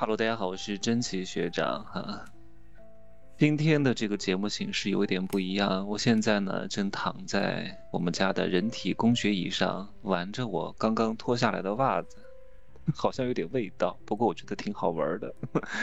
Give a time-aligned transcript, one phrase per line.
[0.00, 2.24] Hello，大家好，我是真奇学长哈。
[3.36, 12.16] 今天的这个节目形式有一点不一样，我现在呢正躺在我们家的人体工学椅上，玩着我刚刚脱下来的袜子，
[12.96, 15.34] 好像有点味道，不过我觉得挺好玩的。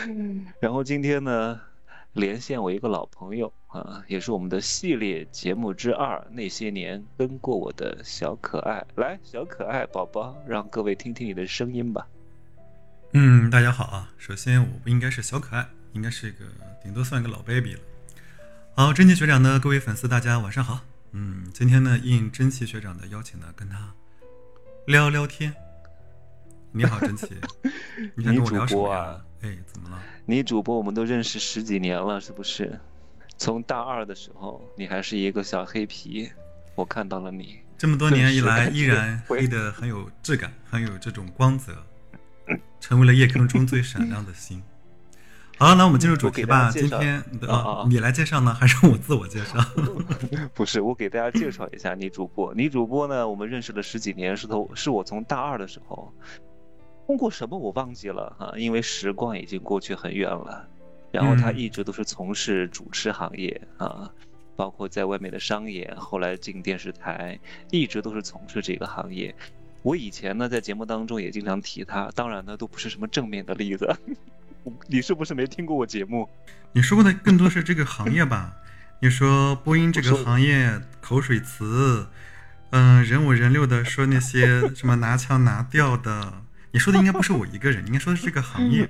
[0.59, 1.61] 然后今天呢，
[2.13, 12.07] 连线我一个老朋友啊，也是我们的系列节目之二，那些年跟过我的小可爱，来，小可爱宝宝，让各位听听你的声音吧。
[13.19, 14.11] 嗯，大家好啊！
[14.19, 16.45] 首先，我不应该是小可爱，应该是一个
[16.83, 17.79] 顶多算一个老 baby 了。
[18.75, 20.81] 好，真奇学长的各位粉丝，大家晚上好。
[21.13, 23.91] 嗯，今天呢，应真奇学长的邀请呢，跟他
[24.85, 25.51] 聊聊天。
[26.71, 27.33] 你好，真奇，
[28.13, 29.19] 你想跟我聊什么呀？
[29.41, 29.99] 哎，怎么了？
[30.27, 32.79] 你主播，我们都认识十几年了，是不是？
[33.39, 36.31] 从大二的时候，你还是一个小黑皮，
[36.75, 37.57] 我看到了你。
[37.79, 41.75] 这么多年 以来，依然 黑的很有质感，很有这种光泽。
[42.79, 44.61] 成为了夜空中最闪亮的星。
[45.59, 46.69] 好，那我们进入主题吧。
[46.71, 49.57] 今天啊，你来介绍呢，还是我自我介绍？
[50.53, 52.53] 不是，我给大家介绍一下女主播。
[52.53, 56.13] 女主播呢，我们认识了十几年，是从是我从大二的时候，
[57.07, 60.67] 通过什么我忘记了哈，因为时光已经过去很远了。
[61.11, 64.11] 然后她一直都是从事主持行业啊，
[64.55, 67.39] 包括在外面的商演，后来进电视台，
[67.71, 69.33] 一直都是从事这个行业。
[69.87, 73.87] 我以前呢，在节目当中也经常提他，当然呢，都不是什么正面的例子。
[74.87, 76.29] 你是不是没听过我节目？
[76.75, 78.53] 你说过的更多是这个行业吧？
[78.99, 82.05] 你说播音这个行业口水词，
[82.71, 86.33] 嗯，人五人六的说那些什么拿腔拿调的，
[86.73, 88.89] 你说的应该不是我一个人，应该说的是这个行业。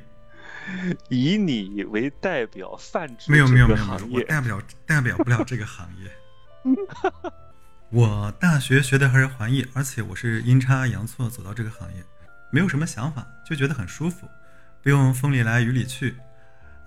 [1.09, 6.09] 以你为代表泛指没有没有没有，我代表代表不了这个行业。
[7.89, 12.03] 我大学学的还是环艺，而且我是阴差阳错走到这个行业，
[12.51, 14.27] 没有什么想法，就觉得很舒服，
[14.83, 16.15] 不用风里来雨里去。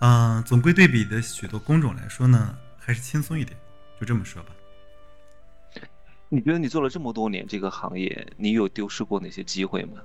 [0.00, 3.58] 嗯，总归对比的许多工种来说呢，还是轻松一点，
[3.98, 4.50] 就这么说吧。
[6.28, 10.02] 你觉得你做了这么多年这个行业，你有丢失过哪些机会吗？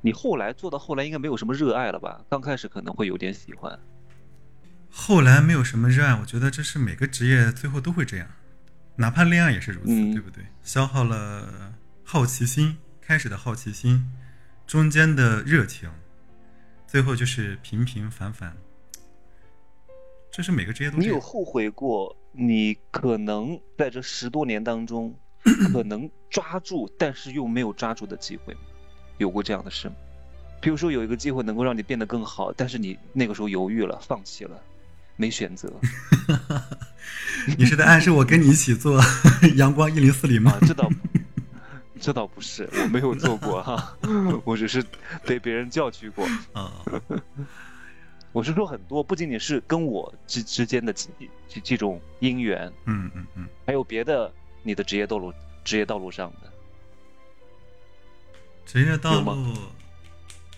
[0.00, 2.20] 你后来做到后来应该没有什么热爱了吧？
[2.28, 3.78] 刚开始可能会有点喜欢，
[4.90, 8.26] 后来没有什么热爱，我觉得这是每个职业最后都会这样。
[8.96, 10.44] 哪怕恋爱也是如此，对不对？
[10.62, 14.12] 消耗了好奇心，开始的好奇心，
[14.66, 15.90] 中间的热情，
[16.86, 18.56] 最后就是平平凡凡。
[20.30, 20.98] 这是每个职业都。
[20.98, 22.16] 你有后悔过？
[22.32, 25.14] 你可能在这十多年当中，
[25.72, 28.56] 可能抓住，但是又没有抓住的机会，
[29.18, 29.94] 有过这样的事吗？
[30.60, 34.62] 比如说有一个机会能够让你变得更好，但是你那个时候犹豫了，放弃了。
[35.16, 35.72] 没选择，
[37.58, 39.00] 你是在暗示我跟你一起做
[39.56, 40.58] 阳光一零四零吗？
[40.62, 40.90] 这倒，
[42.00, 43.96] 这倒不是，我没有做过哈，
[44.44, 44.84] 我只是
[45.24, 46.72] 被别人叫去过啊。
[48.32, 56.50] 我是说很多，不仅仅是跟我之之间的这这种姻缘，嗯嗯嗯，还有别的你的职业道路职业道路上的
[58.64, 59.54] 职业道路。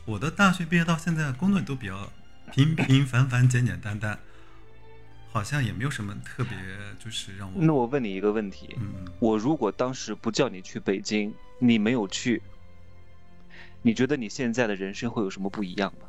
[0.04, 2.12] 我的大学毕业到现在，工作都比较
[2.52, 4.16] 平平凡凡、简简单单。
[5.34, 6.56] 好像也没有什么特别，
[6.96, 7.60] 就是让我。
[7.60, 12.40] 那我问你一个问题，嗯，我如果当时不叫你去北京，你没有去，
[13.82, 16.06] 你觉得你现在的人生会有什么不一样吗？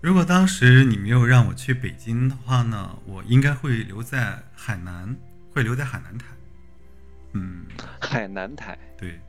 [0.00, 5.14] 如果当时你没有让我去北京的话呢，我应该会留在海南，
[5.52, 6.24] 会留在海南台。
[7.34, 7.66] 嗯，
[8.00, 9.20] 海南台，对，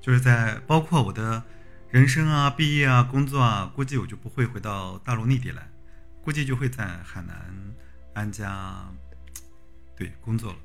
[0.00, 1.40] 就是在包括我的
[1.90, 5.70] 人生啊、毕业啊、工作啊，估计我就不会回到大陆内地来，
[6.24, 7.36] 估计就会在海南。
[8.14, 8.86] 安家，
[9.96, 10.58] 对，工作了。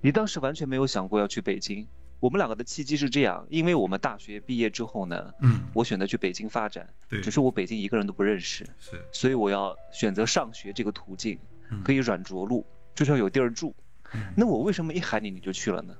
[0.00, 1.86] 你当时完全没有想过要去北京。
[2.18, 11.38] 我们两个的契机是这样，因为我们大学毕业之后呢，嗯，我选择去北京发展，对，只是我北京一个人都不认识，是，所以我要选择上学这个途径，
[11.84, 13.76] 可以软着陆，至少有地儿住。
[14.34, 15.94] 那我为什么一喊你你就去了呢？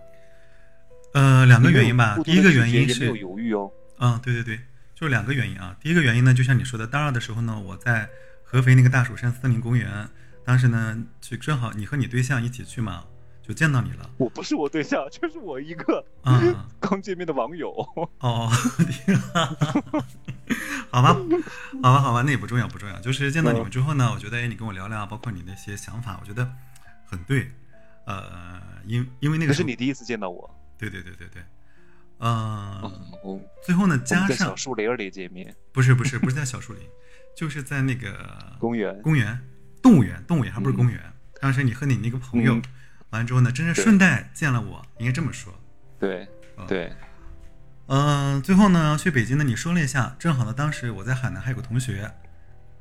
[1.13, 2.19] 呃，两个原因吧。
[2.25, 3.71] 第一个原因是没有犹豫哦。
[3.99, 4.59] 嗯，对对对，
[4.95, 5.77] 就是两个原因啊。
[5.81, 8.09] 第一个原因呢，就像你说的，大二的时候呢，我在
[8.43, 10.09] 合肥那个大蜀山森林公园。
[10.47, 13.05] 当时呢，去正好你和你对象一起去嘛，
[13.43, 14.09] 就见到你了。
[14.17, 16.41] 我不是我对象，就是我一个啊
[16.79, 17.73] 刚见面的网友。
[18.21, 18.49] 哦，
[20.93, 21.17] 好吧，
[21.83, 22.97] 好吧，好吧，那也不重要，不重要。
[23.01, 26.49] 就是见到你们之后呢，我觉得哎，你跟我聊聊，包括你那些想法，我觉得
[27.05, 27.51] 很对。
[28.05, 30.49] 呃，因因为那个是你第一次见到我。
[30.79, 31.43] 对对对对对。
[32.21, 32.89] 嗯，
[33.65, 35.53] 最后呢，加上小树林里见面。
[35.73, 36.83] 不是不是不是在小树林，
[37.37, 39.37] 就是在那个公园公园。
[39.87, 41.01] 动物园，动物园还不是公园。
[41.41, 42.61] 当时你和你那个朋友，
[43.11, 45.55] 完了之后呢，真是顺带见了我，应该这么说。
[46.01, 46.27] 对，
[46.67, 46.93] 对。
[47.87, 52.11] 嗯、最后呢，去北京呢，你说了一下，正好呢，当时我在海南还有个同学，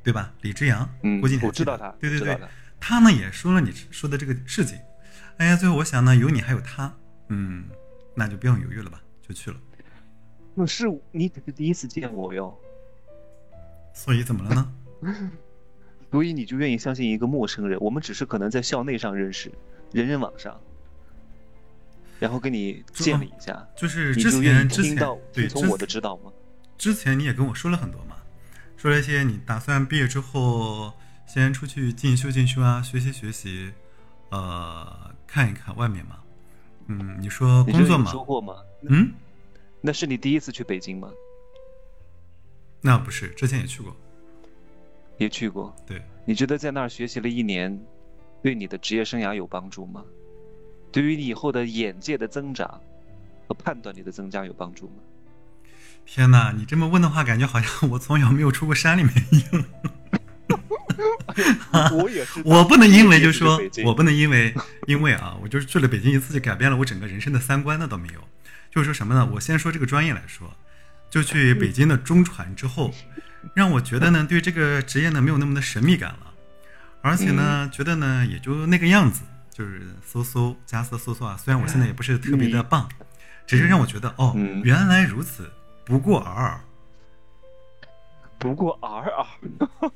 [0.01, 0.33] 对吧？
[0.41, 2.49] 李志阳，嗯估计你还我知道他对对对他，
[2.79, 4.79] 他呢也说了你说的这个事情。
[5.37, 6.91] 哎呀，最后我想呢，有你还有他，
[7.29, 7.65] 嗯，
[8.15, 9.57] 那就不用犹豫了吧，就去了。
[10.55, 12.57] 那是你只是第一次见我哟，
[13.93, 14.73] 所以怎么了呢？
[16.15, 17.77] 所以你就愿意相信一个陌生人？
[17.81, 19.51] 我们只是可能在校内上认识，
[19.91, 20.57] 人人网上，
[22.21, 24.95] 然后跟你见了一下，就是之前之前
[25.33, 26.31] 对从我的指导吗？
[26.77, 28.15] 之前你也跟我说了很多嘛，
[28.77, 30.93] 说了一些你打算毕业之后
[31.27, 33.73] 先出去进修进修啊，学习学习，
[34.29, 36.19] 呃，看一看外面嘛。
[36.87, 38.09] 嗯，你说工作嘛？
[38.09, 38.55] 说过吗？
[38.83, 39.11] 嗯，
[39.81, 41.11] 那是你第一次去北京吗？
[42.79, 43.93] 那不是，之前也去过。
[45.17, 45.75] 也去过。
[45.85, 47.79] 对，你觉得在那儿学习了一年，
[48.41, 50.03] 对你的职业生涯有帮助吗？
[50.91, 52.79] 对于你以后的眼界的增长
[53.47, 54.95] 和判断力的增加有帮助吗？
[56.05, 59.65] 天哪，你这么问的话，感觉好像我从小没有出过山里面一样。
[61.97, 64.53] 我也是 我不能因为就说，我不能因为
[64.87, 68.21] 因为啊，我就是去了北京一次就改变了我整个人生的三观，那倒没有。
[68.71, 69.29] 就是说什么呢？
[69.33, 70.49] 我先说这个专业来说，
[71.09, 72.93] 就去北京的中传之后，
[73.53, 76.33] 让我觉得呢，对这个职业呢没有那么的神秘感了，
[77.01, 79.21] 而且呢，觉得呢也就那个样子，
[79.51, 81.37] 就是搜搜加搜搜搜啊。
[81.37, 82.89] 虽然我现在也不是特别的棒，
[83.45, 85.49] 只是让我觉得哦嗯，原来如此，
[85.85, 86.59] 不过尔尔。
[88.37, 89.25] 不过尔尔。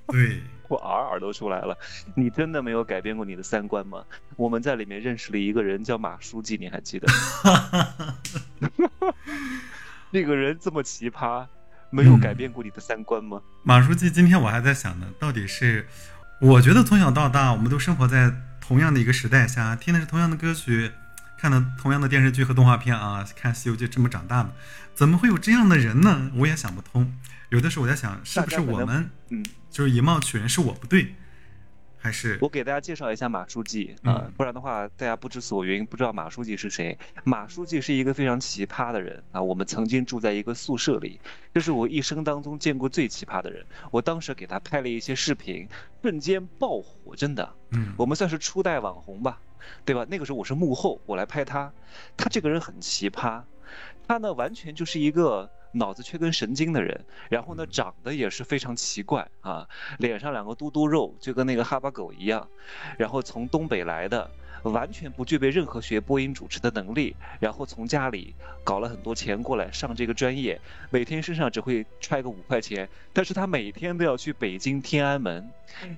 [0.07, 1.77] 对， 我尔尔都出来了，
[2.15, 4.03] 你真的没有改变过你的三观吗？
[4.37, 7.07] 我们在里面认识了一个人叫马书记，你还记得？
[10.09, 11.45] 那个人这么奇葩，
[11.89, 13.41] 没有改变过你的三观吗？
[13.63, 15.87] 马书记，今天我还在想呢，到底是，
[16.39, 18.31] 我觉得从小到大，我们都生活在
[18.61, 20.91] 同样的一个时代下，听的是同样的歌曲，
[21.37, 24.53] 看的同样的电视剧和动画片啊，看《西游记》这么长大的，
[24.93, 26.31] 怎么会有这样的人呢？
[26.35, 27.13] 我也想不通。
[27.49, 31.15] 有的时候我在想，是不是我们嗯，就是以貌取人，是我不对，
[32.01, 36.97] 还是我给大家介绍一下马书记啊、嗯不然的话大家不知所云，不知道马书记是谁。
[37.25, 41.19] 马书记是一个非常奇葩的人啊，我们曾经住在一个宿舍里，
[41.53, 43.65] 这是我一生当中见过最奇葩的人。
[43.91, 45.67] 我当时给他拍了一些视频，
[46.01, 47.53] 瞬间爆火，真的。
[47.71, 49.41] 嗯我们算是初代网红吧，
[49.83, 50.05] 对吧？
[50.09, 51.71] 那个时候我是幕后，我来拍他。
[52.15, 53.43] 他这个人很奇葩，
[54.07, 59.67] 他呢完全就是一个脑子缺根神经的人，然后呢长得也是非常奇怪啊，
[59.97, 62.47] 脸上两个嘟嘟肉，就跟那个哈巴狗一样，
[62.97, 64.29] 然后从东北来的。
[64.63, 75.49] 完全不具备任何学播音主持的能力，然后从家里搞了很多钱过来上这个专业，每天身上只会揣个五块钱，但是他每天都要去北京天安门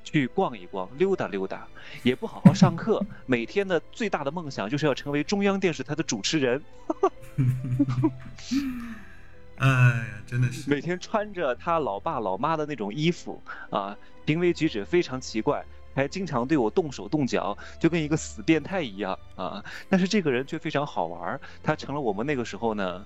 [0.04, 1.68] 去逛一逛、溜达溜达，
[2.04, 6.62] 也不好好上课， 每天的最大的梦想就是要成为中央电视台的主持人，
[9.62, 15.64] 哎呀，真的是，每天穿着他老爸老妈的那种衣服啊，行为举止非常奇怪，
[15.94, 19.64] 还经常对我动手动脚，就跟一个死变态一样啊。
[19.88, 23.06] 但是这个人却非常好玩，他成了我们那个时候呢，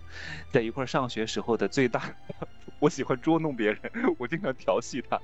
[0.50, 2.10] 在一块儿上学时候的最大。
[2.80, 3.80] 我喜欢捉弄别人，
[4.18, 5.20] 我经常调戏他，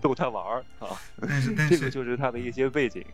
[0.00, 0.94] 逗他玩儿啊。
[1.20, 3.04] 但是但是这个，就是他的一些背景。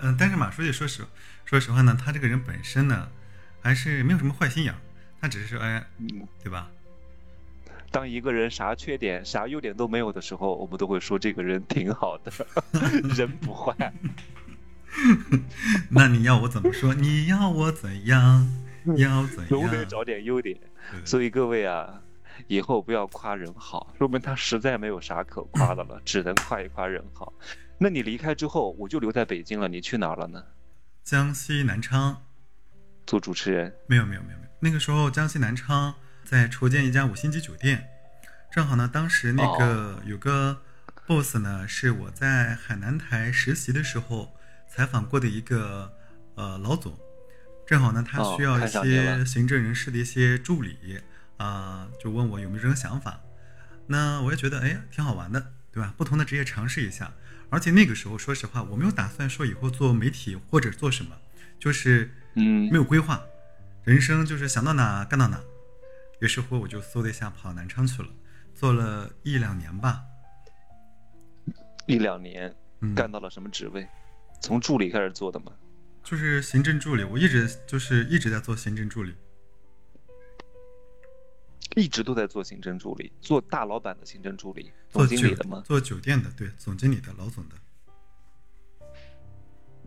[0.00, 1.04] 嗯、但是马书记说实
[1.44, 3.08] 说实话呢，他这个人本身呢，
[3.60, 4.74] 还是没有什么坏心眼，
[5.20, 6.70] 他只是说，哎，嗯，对吧？
[7.90, 12.32] 当一个人啥缺点、啥优点都没有的时候，我们都会说这个人挺好的，
[13.16, 13.92] 人不坏。
[15.90, 16.94] 那你要我怎么说？
[16.94, 18.46] 你要我怎样？
[18.96, 19.48] 要怎样？
[19.48, 20.58] 总得找点优点。
[21.04, 22.02] 所以各位啊，
[22.46, 27.32] 以后不要夸人好，说明他实在没有啥可夸的了，只能夸一夸人好。
[27.78, 30.42] 那你离开之后，我就留在北京了，你去哪儿了呢？
[31.04, 32.22] 江西南昌
[33.06, 33.74] 做主持人。
[33.86, 35.94] 没有没有没有没有，那个时候江西南昌
[36.28, 37.88] 在筹建一家五星级酒店，
[38.52, 40.60] 正好呢，当时那个有个
[41.06, 44.36] boss 呢，是我在海南台实习的时候
[44.68, 45.90] 采访过的一个
[46.34, 46.98] 呃老总，
[47.66, 51.00] 正好呢，他哦需要一些行政人士的一些助理
[51.38, 53.18] 啊、就问我有没有这种想法，
[53.86, 55.94] 那我也觉得哎挺好玩的，对吧？
[55.96, 57.10] 不同的职业尝试一下，
[57.48, 61.16] 而且那个时候说实话，我没有打算说以后做媒体或者做什么，
[61.58, 62.68] 就是嗯。
[62.70, 63.22] 没，有规划，
[63.84, 65.40] 人生就是想到哪干到哪。
[66.20, 68.08] 于是乎，我就嗖的一下跑南昌去了，
[68.54, 70.02] 做了一两年吧。
[71.86, 73.86] 一两年嗯，干到了什么职位？
[74.40, 75.52] 从助理开始做的吗？
[76.02, 79.14] 就是行政助理，我一直就是一直在做行政助理。
[81.76, 85.62] 一直都在做行政助理，做大老板的行政助理，做经理的吗？
[85.64, 87.54] 做酒店的，对，总经理的，老总的。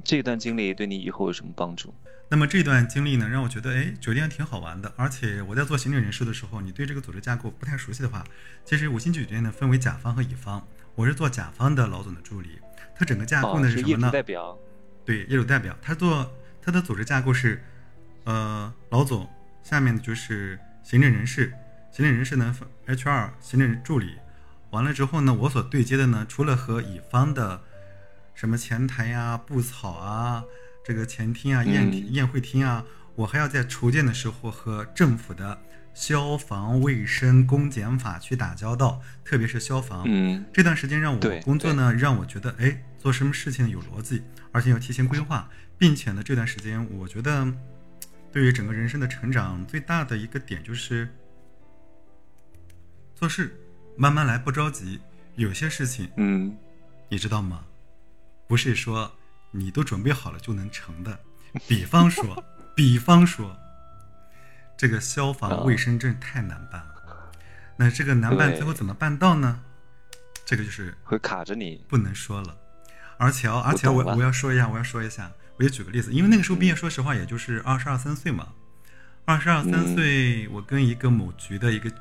[0.04, 1.94] 这段经历对你以后有什么帮助？
[2.30, 4.92] 那么这段经历呢，让我觉得，哎，酒店挺好玩的。
[4.96, 8.24] 而且我在做行政人事的时候，你对这个组织架构不太熟悉的话，
[8.64, 10.66] 其实五星级酒店呢分为甲方和乙方，
[10.96, 12.60] 我是做甲方的老总的助理。
[12.96, 14.12] 它整个架构呢是什么呢？
[14.12, 14.58] 代表。
[15.04, 15.76] 对，业主代表。
[15.82, 16.32] 他做
[16.62, 17.62] 他的组织架构是，
[18.24, 19.30] 呃，老总
[19.62, 21.52] 下面的就是行政人事，
[21.92, 22.56] 行政人事呢
[22.88, 24.16] ，HR 行政助理。
[24.70, 27.62] 完了之后呢，我所对接的呢，除了和乙方的
[28.34, 30.44] 什么前台呀、布草啊。
[30.84, 32.84] 这个前厅啊，宴宴会厅啊，
[33.16, 35.62] 我还要在筹建的时候和政府的
[35.94, 40.04] 消防卫生公检法去打交道，特别是消防。
[40.08, 45.48] 嗯，这段时间让我工作呢，让我觉得哎，做什么事情有逻辑，而且要提前规划，
[45.78, 47.48] 并且呢，这段时间我觉得
[48.32, 51.08] 对于整个人生的成长最大的一个点就是
[53.14, 53.56] 做事
[53.96, 55.00] 慢慢来，不着急。
[55.36, 56.58] 有些事情，嗯，
[57.08, 57.64] 你知道吗？
[58.52, 59.10] 不是说。
[59.54, 61.20] 你都准备好了就能成的，
[61.68, 62.42] 比方说，
[62.74, 63.54] 比方说，
[64.78, 67.30] 这个消防卫生证太难办了。
[67.76, 69.60] 那这个难办，最后怎么办到呢？
[70.46, 72.58] 这个就是会卡着你，不能说了。
[73.18, 78.54] 而且，而且我我要说一下，我要说一下，我就举个例子，因为那个时候毕业，说实话也就是二十二三岁嘛。
[79.26, 81.92] 二十二三岁，我跟一个某局的一个，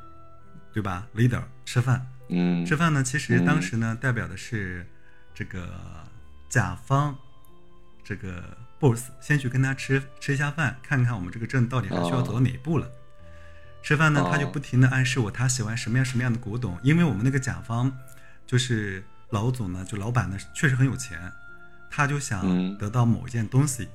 [0.73, 2.07] 对吧，leader 吃饭。
[2.29, 2.65] 嗯。
[2.65, 4.87] 吃饭呢，其实当时呢，代表的是
[5.35, 5.69] 这个
[6.51, 7.17] 甲方。
[8.05, 12.91] 这个 boss 先去跟他吃吃一下饭，看看我们这个证到底还需要走到哪一步了。
[13.83, 17.97] 吃饭呢，他就不停的暗示我他喜欢什么样什么样的古董，因为我们那个甲方
[18.47, 21.33] 就是老总呢，就老板呢确实很有钱，
[21.89, 23.89] 他就想得到某一件东西。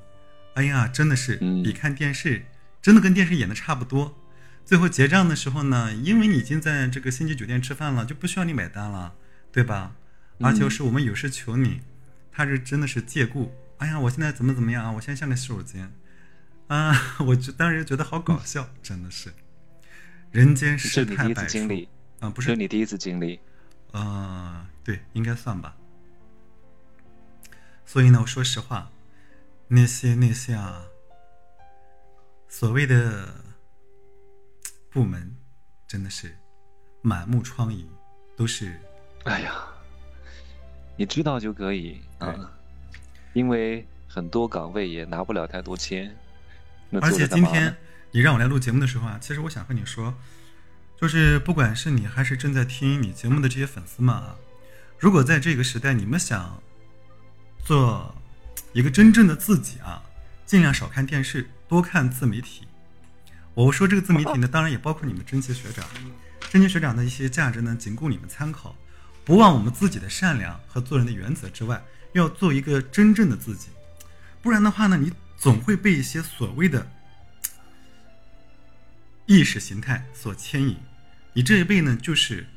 [0.54, 2.46] 哎呀，真的是比看电视
[2.82, 4.16] 真的跟电视演的差不多。
[4.64, 9.14] 最后结账的时候呢，因为你已经在这个星级酒店吃饭了，就不需要你买单了，
[9.52, 9.92] 对吧？
[10.40, 11.82] 而且是我们有事求你，
[12.36, 13.50] 他是真的是借故。
[13.78, 14.92] 哎呀，我现在怎么怎么样啊？
[14.92, 15.90] 我现在像个洗手间，
[16.68, 16.94] 啊，
[17.26, 19.34] 我就当时觉得好搞笑，真的是，
[20.32, 21.60] 人间世态百出。
[22.20, 23.40] 啊，不是你第一次经历，
[23.92, 25.78] 呃，对，应该算吧。
[27.86, 28.92] 所以呢，我说实话，
[29.68, 30.86] 那些那些啊，
[32.48, 33.34] 所谓的
[34.90, 35.36] 部门，
[35.88, 36.38] 真的是
[37.02, 37.86] 满目疮痍，
[38.36, 38.80] 都是。
[39.26, 39.68] 哎呀，
[40.98, 42.52] 你知道就可以啊。
[43.34, 46.16] 因为很多岗位也拿不了太多钱，
[47.02, 47.76] 而且今天
[48.12, 50.14] 你让我来录节目的时候啊，其实我想和你说，
[51.00, 54.38] 就是不管是你还是正在听你节目的这些粉丝们啊，
[54.98, 56.64] 如果在这个时代你们想
[57.66, 58.16] 做
[58.72, 60.02] 一个真正的自己啊，
[60.46, 62.66] 尽量少看电视，多看自媒体。
[63.54, 65.86] 我说这个自媒体呢，当然也包括你们真奇学长，
[66.50, 68.74] 真奇学长的一些价值呢，仅供你们参考，
[69.26, 71.84] 不忘我们自己的善良和做人的原则之外。
[72.14, 73.68] 要做一个真正的自己，
[74.42, 76.88] 不然的话呢，你总会被一些所谓的
[79.26, 80.78] 意识形态所牵引。
[81.34, 82.48] 你这一辈呢，就是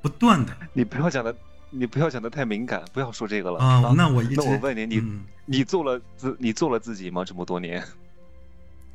[0.00, 0.56] 不断的。
[0.72, 1.34] 你不要讲的，
[1.70, 3.92] 你不要讲的太敏感，不要说这个了啊。
[3.96, 5.02] 那我一那我问你，你
[5.46, 7.24] 你做了自你做了自己吗？
[7.24, 7.84] 这么多年，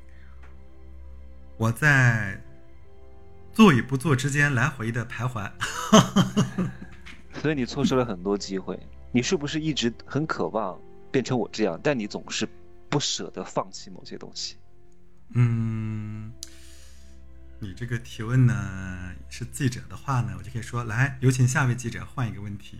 [1.58, 2.42] 我在
[3.52, 5.52] 做与不做之间来回的徘徊，
[7.44, 8.80] 所以你错失了很多机会。
[9.12, 10.80] 你是不是一直很渴望
[11.12, 11.78] 变成我这样？
[11.84, 12.48] 但你总是
[12.88, 14.56] 不舍得放弃某些东西。
[15.32, 16.32] 嗯，
[17.60, 22.80] 你这个提问呢是记者的话呢，我就可以说来，有请下位记者换一个问题。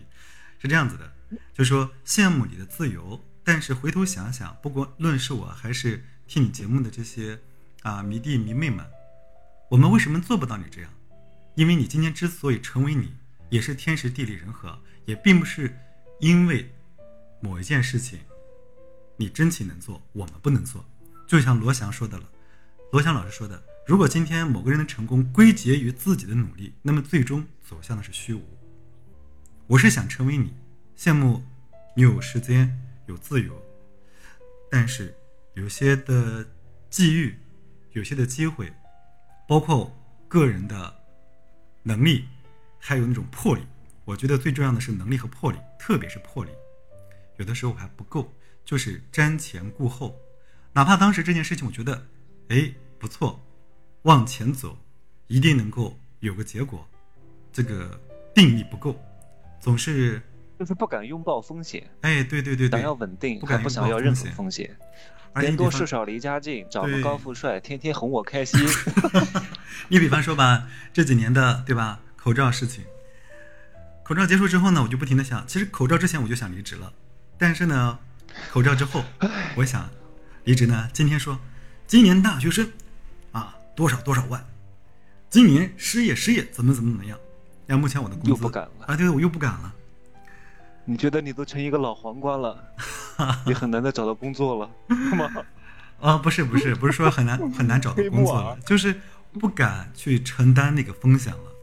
[0.58, 1.12] 是这样子的，
[1.52, 7.38] 就说羡慕你的自由，但是回头想想，不管论是我还是听你节目的这些
[7.82, 8.82] 啊迷弟迷妹们，
[9.68, 10.90] 我们为什么做不到你这样？
[11.54, 13.12] 因为你今天之所以成为你，
[13.54, 15.72] 也是天时地利人和，也并不是。
[16.18, 16.68] 因为
[17.40, 18.18] 某一件事情，
[19.16, 20.84] 你真情能做，我们不能做。
[21.24, 22.28] 就像罗翔说的了，
[22.90, 28.42] 罗翔老师说的，如果今天某个人的成功归结于自己的努力，那么最终走向的是虚无。
[29.68, 30.52] 我是想成为你，
[30.96, 31.40] 羡慕
[31.94, 33.62] 你有时间有自由，
[34.68, 35.14] 但是
[35.54, 36.44] 有些的
[36.90, 37.38] 际遇，
[37.92, 38.72] 有些的机会，
[39.46, 39.96] 包括
[40.26, 40.92] 个人的
[41.84, 42.24] 能力，
[42.86, 43.62] 还有那种魄力。
[44.04, 46.50] 我觉得最重要的是能力和魄力，特别是魄力，
[47.38, 48.30] 有的时候还不够，
[48.62, 50.14] 就是瞻前顾后。
[50.74, 52.06] 哪怕当时这件事情，我觉得，
[52.48, 53.42] 哎，不错，
[54.02, 54.76] 往前走，
[55.28, 56.86] 一定能够有个结果，
[57.50, 57.98] 这个
[58.34, 58.94] 定力不够，
[59.58, 60.20] 总是
[60.58, 61.90] 就是不敢拥抱风险。
[62.02, 64.76] 哎，对对对对，想要稳定，不敢不想要任何风险。
[65.36, 68.60] 人多事少离家近，找个高富帅，天天哄我开心。
[69.88, 72.82] 你比方说吧，这几年的对吧，口罩事情。
[74.02, 76.90] 口罩结束之后呢，我就不停的想，其实口罩之前我就想离职了，
[77.36, 77.98] 但是呢，
[78.50, 79.04] 口罩之后，
[79.56, 79.90] 我想
[80.44, 80.88] 离职呢。
[80.94, 81.38] 今天说，
[81.86, 82.66] 今年大学生
[83.32, 84.42] 啊多少多少万，
[85.28, 87.18] 今年失业失业怎么怎么怎么样。
[87.66, 89.74] 那目前我的工资又不敢了啊，对，我又不敢了。
[90.86, 92.58] 你觉得你都成一个老黄瓜了，
[93.44, 95.30] 也很难再找到工作了，是吗？
[96.00, 98.98] 啊，不是不是不是说很难很难找到工作了，就是
[99.38, 101.53] 不敢去承担那个风险了。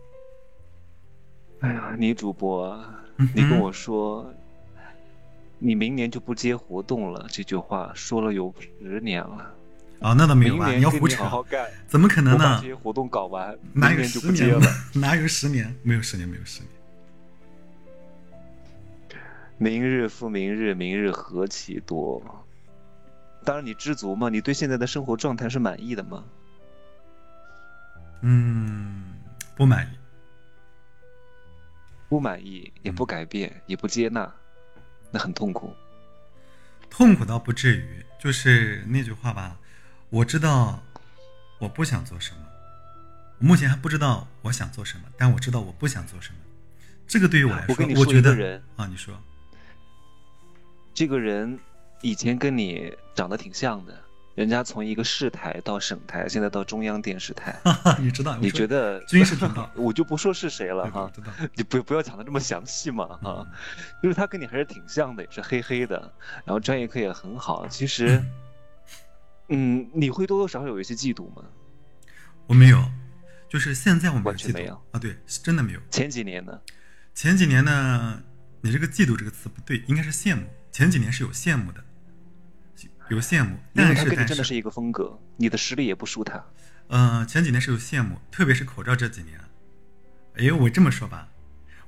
[1.61, 2.77] 哎呀，女主播
[3.35, 4.33] 你跟我说，
[5.59, 9.53] 你明年就不接活动了，这句话说了有十年了。
[9.99, 10.65] 啊，那倒没有吧？
[10.65, 14.75] 明年要胡扯跟你好，好干，怎么可能呢活动搞完，哪有明年就十年不接了。？
[14.95, 15.75] 哪有十年？
[15.83, 16.69] 没有十年，没有十年。
[19.59, 22.19] 明日复明日，明日何其多。
[23.45, 24.29] 当然，你知足吗？
[24.29, 26.23] 你对现在的生活状态是满意的吗？
[28.21, 29.03] 嗯，
[29.55, 29.89] 不满意。
[32.11, 34.29] 不满意，也不改变，也不接纳，
[35.11, 35.73] 那很痛苦。
[36.89, 39.57] 痛苦倒不至于，就是那句话吧，
[40.09, 40.83] 我知道
[41.57, 42.41] 我不想做什么，
[43.39, 46.39] 我目前还不知道我想做什么，但我知道我不想做什么。
[47.07, 49.17] 这个对于我来说，我觉得人啊，你说，
[50.93, 51.57] 这个人
[52.01, 53.97] 以前跟你长得挺像的，
[54.35, 57.59] 人家从一个市台到省台，现在到中央电视台，
[57.99, 58.37] 你知道？
[58.37, 59.05] 你觉得得？
[59.05, 61.11] 军事频道 我就不说是谁了哈。
[61.55, 63.47] 你不不要讲的这么详细嘛哈嗯，
[64.01, 65.99] 就是他跟你还是挺像的，也是黑黑的，
[66.45, 67.67] 然后专业课也很好。
[67.67, 68.23] 其实，
[69.49, 71.43] 嗯，你会多多少少有一些嫉妒吗？
[72.47, 72.83] 我没有，
[73.49, 75.79] 就是现在我完全没有啊，对，真的没有。
[75.89, 76.59] 前几年呢？
[77.13, 78.23] 前几年呢，
[78.61, 80.43] 你这个“嫉妒”这个词不对，应该是羡慕。
[80.71, 81.83] 前几年是有羡慕的，
[83.11, 86.43] 有羡慕，但是但是，跟你真的是一个风格，你的实力也不输他。
[86.87, 89.37] 呃，前几年是有羡慕，特别是口罩这几年。
[90.37, 91.27] 哎，我这么说吧，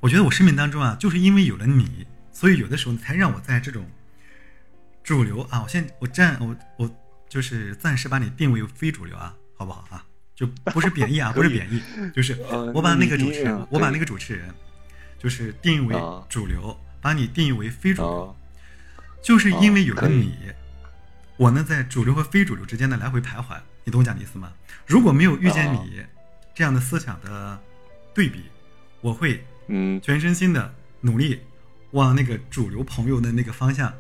[0.02, 3.86] 我觉得我生命当中啊，就是因为有了你，所以有的时候才让我在这种
[5.02, 6.90] 主流啊，我现我暂我我
[7.30, 10.06] 就是暂时把你定为非主流啊，好不好啊？
[10.36, 14.54] 就不是贬义啊， 不是贬义，就是呃我把那个主持人我把那个主持人，
[15.18, 18.36] 就是定义为啊主流，把你定义为非主流，哦，
[19.22, 20.36] 就是因为有了你，
[21.38, 24.54] 我呢在主流和非主流之间的来回徘徊，你懂我讲的意思吗？
[24.86, 26.04] 如果没有遇见哦你
[26.54, 27.60] 这样的思想的
[28.14, 28.44] 对比，
[29.02, 31.40] 我会嗯，全身心的努力
[31.92, 33.94] 往那个主流朋友的那个方向，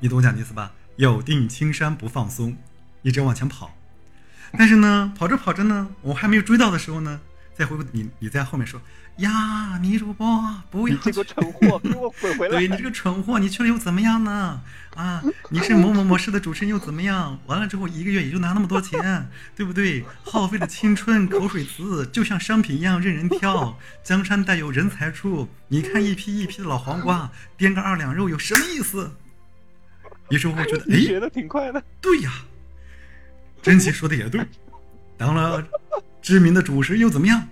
[0.00, 0.72] 你懂我讲的意思吧？
[0.96, 2.56] 咬定青山不放松，
[3.00, 3.74] 一直往前跑。
[4.58, 7.20] 但是呢，跑着跑着呢，我还没有追到的时候呢，
[7.54, 8.80] 再回过你，你在后面说
[9.18, 10.26] 呀，女主播
[10.70, 12.58] 不要你这个去蠢货， 给我滚回来！
[12.58, 14.62] 对你这个蠢货，你去了又怎么样呢？
[14.96, 17.38] 啊， 你是某某某市的主持人又怎么样？
[17.46, 20.02] 完了之后一个月也就拿那么多钱， 对不对？
[20.24, 25.46] 耗费的青春口水词就像商品一样任人挑，江山代有人才出。
[25.68, 29.10] 你看一批一批的老黄瓜，掂个二两肉有什么意思？
[30.30, 31.82] 有时候会觉得，哎，你学的挺快的。
[32.00, 32.32] 对呀，
[33.60, 34.40] 真奇说的也对，
[35.18, 35.62] 当了
[36.22, 37.48] 知名的主食又怎么样？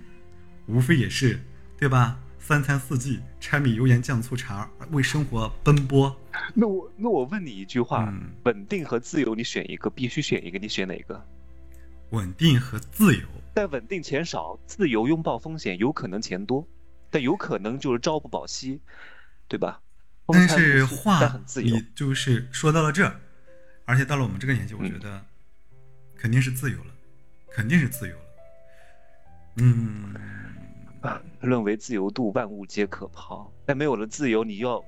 [0.65, 1.39] 无非也是，
[1.77, 2.17] 对吧？
[2.39, 6.15] 三餐四季，柴米油盐酱醋茶，为生活奔波。
[6.55, 11.23] 那我那我问你一句话：嗯稳定和自由，你选一个，必须选一个，你选哪个？
[12.11, 13.21] 稳定和自由，
[13.53, 16.67] 但稳定钱少，自由拥抱风险，有可能钱多，
[17.09, 18.81] 但有可能就是朝不保夕，
[19.47, 19.81] 对吧？
[20.25, 21.85] 风但是话你。
[21.93, 23.13] 就是说到了这，
[23.85, 25.25] 而且到了我们这个年纪，我嗯觉得
[26.15, 26.93] 肯定是自由了，
[27.51, 28.21] 肯定是自由了。
[29.55, 30.15] 嗯，
[31.01, 34.83] 啊，认为自由度万物皆可抛，但没有了自由，你要，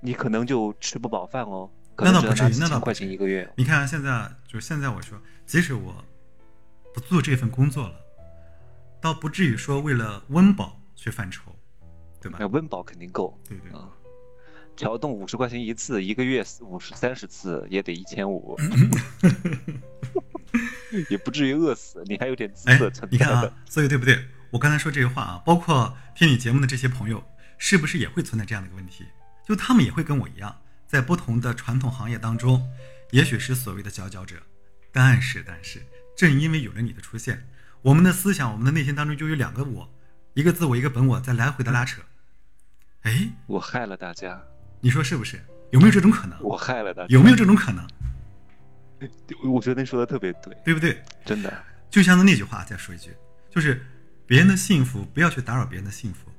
[0.00, 3.50] 你可能就吃不饱饭哦，那倒不至于那倒不至于钱一个月。
[3.56, 5.94] 你看现在就是现在，我说，即使我
[6.92, 7.94] 不做这份工作了，
[9.00, 11.50] 倒不至于说为了温饱去犯愁，
[12.20, 12.46] 对吧那？
[12.48, 13.72] 温饱肯定够对对。
[13.72, 13.88] 啊，
[14.76, 18.58] 调动五十块钱一次，一个月五十三十次也得一千五，
[21.10, 24.26] 也不至于饿死，你还有点资哎色存，你看啊。，所以对不对？
[24.50, 27.24] 我刚才说这个话啊，包括听你节目的这些朋友，
[27.58, 29.06] 是不是也会存在这样的一个问题？
[29.46, 32.68] 就他们也会跟我一样，在不同的传统行业当中，
[33.10, 34.36] 也许是所谓的佼佼者，
[34.92, 35.82] 但是但是，
[36.16, 37.48] 正因为有了你的出现，
[37.80, 39.90] 我们的思想，我们的内心当中就有两个我，
[40.34, 42.02] 一个自我，一个本我，在来回的拉扯。
[43.02, 44.40] 哎，我害了大家，
[44.80, 45.42] 你说是不是？
[45.70, 46.38] 有没有这种可能？
[46.42, 47.08] 我害了大家。
[47.08, 47.84] 有没有这种可能？
[49.44, 51.02] 我觉得你说的特别对，对不对？
[51.24, 51.52] 真的。
[51.90, 53.10] 就像那句话，再说一句，
[53.50, 53.84] 就是
[54.26, 56.30] 别人的幸福不要去打扰别人的幸福，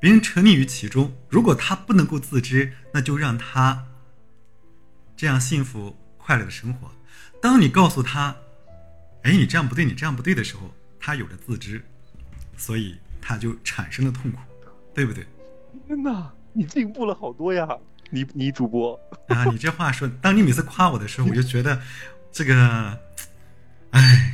[0.00, 3.86] 别人沉溺于其中，如果他不能够自知，那就让他
[5.16, 6.90] 这样幸福快乐的生活。
[7.42, 8.34] 当你告诉他，
[9.22, 11.84] 哎，你这样不对，你这样不对的时候，他有了自知，
[12.56, 14.38] 所以他就产生了痛苦，
[14.94, 15.26] 对不对？
[15.86, 17.68] 天哪，你进步了好多呀！
[18.10, 19.44] 女女主播啊！
[19.46, 21.80] 你这话说，当你每次夸我的时候，我就觉得
[22.30, 22.98] 这个，
[23.90, 24.32] 哎，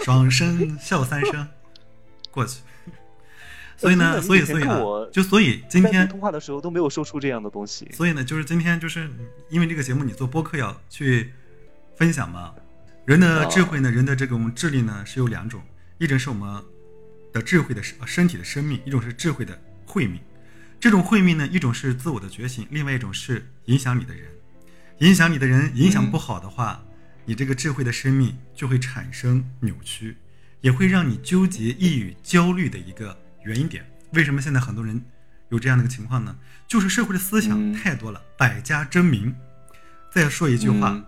[0.00, 1.48] 爽声笑三声，
[2.30, 2.60] 过去。
[3.76, 4.80] 所以呢，所以所以啊，
[5.12, 7.90] 就所以今天通话的时候都没有说出这样的东西。
[7.92, 9.10] 所以呢，就是今天就是
[9.50, 11.32] 因为这个节目，你做播客要去
[11.96, 12.54] 分享嘛。
[13.04, 15.60] 人的智慧呢，人的这种智力呢是有两种，
[15.98, 16.62] 一种是我们
[17.32, 20.18] 的智慧的身身体的生命，一种是智慧的慧命。
[20.84, 24.30] 这种慧命呢，一种是自我的觉醒，另外一种是影响你的人。
[24.98, 26.84] 影响你的人影响不好的话，
[27.24, 30.18] 你这个智慧的生命就会产生扭曲，
[30.60, 33.82] 也会让你纠结、抑郁、焦虑的一个原因点。
[34.12, 35.02] 为什么现在很多人
[35.48, 36.36] 有这样的一个情况呢？
[36.68, 39.34] 就是社会的思想太多了，百家争鸣。
[40.12, 41.02] 再说一句话，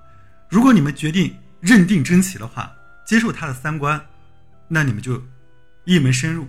[0.48, 2.74] 如果你们决定认定真奇的话，
[3.06, 4.02] 接受他的三观，
[4.68, 5.22] 那你们就
[5.84, 6.48] 一门深入。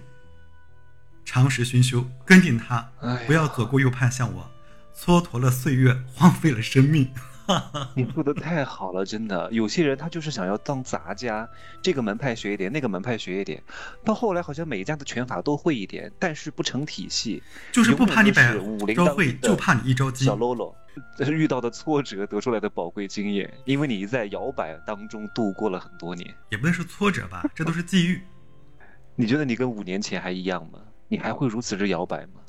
[1.28, 2.90] 长时熏修，跟定他，
[3.28, 4.50] 不要左顾右盼，像我，
[4.96, 7.12] 蹉跎了岁月，荒废了生命。
[7.96, 9.52] 你做的太好了，真的。
[9.52, 11.48] 有些人他就是想要当杂家，
[11.82, 13.62] 这个门派学一点，那个门派学一点，
[14.06, 17.44] 到后来好像每一家的拳法都会一点，但是不成体系。
[17.74, 18.54] 就是不怕你百
[18.96, 20.26] 招会，就怕你一招精。
[20.26, 20.74] 小喽啰，
[21.18, 26.34] 这是遇到的挫折得出来的宝贵经验，因为你在摇摆当中度过了很多年。
[26.50, 28.22] 也不能说挫折吧，这都是际遇。
[29.20, 30.80] 你觉得你跟五年前还一样吗？
[31.08, 32.42] 你还会如此之摇摆吗？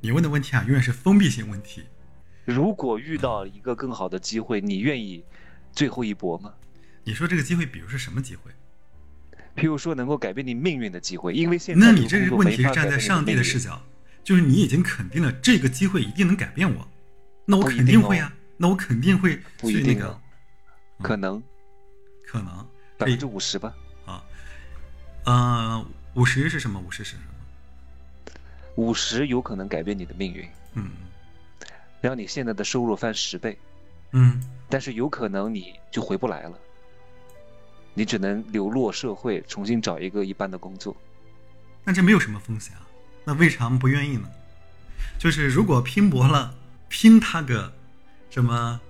[0.00, 1.84] 你问的问题啊，永远是封闭性问题。
[2.44, 5.24] 如果遇到一个更好的机会，你愿意
[5.72, 6.54] 最后一搏吗？
[7.04, 8.50] 你说这个机会，比如是什么机会？
[9.56, 13.82] 譬如说能够改变你命运的机会，因为现在那你这个问题是站在上帝的视角，
[14.22, 16.88] 就是你已经肯定了这个机会一定能改变我，
[17.44, 20.18] 那我肯定会啊，那我肯定会去那个，
[21.02, 21.42] 可能，
[22.26, 23.74] 可能百分之五十吧。
[24.06, 24.24] 啊，
[25.24, 26.80] 呃，五十是什么？
[26.80, 27.22] 五十是什么？
[28.80, 30.90] 五十有可能改变你的命运，嗯，
[32.00, 33.58] 让你现在的收入翻十倍，
[34.12, 34.40] 嗯，
[34.70, 36.58] 但是有可能你就回不来了，
[37.92, 40.96] 你只能流落社会，重新找一个一般的工作。
[41.84, 42.80] 那这没有什么风险啊，
[43.22, 44.26] 那为啥不愿意呢？
[45.18, 46.54] 就是如果拼搏了，
[46.88, 47.70] 拼他个
[48.30, 48.80] 什么？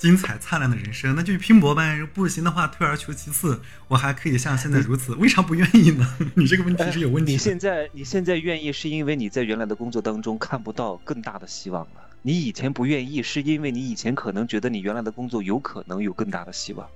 [0.00, 2.02] 精彩灿烂的人生，那就去拼搏呗。
[2.14, 5.14] 不行的话，退而求其次，我还可以像现在如此。
[5.16, 6.16] 为啥不愿意呢？
[6.34, 7.32] 你这个问题是有问题。
[7.32, 12.08] 你现在你现在愿意，是因为你在原来的工作当中看不到更大的希望了。
[12.22, 16.88] 你以前不愿意，是因为你以前可能觉得你原来的工作有可能有更大的希望，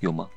[0.00, 0.28] 有吗？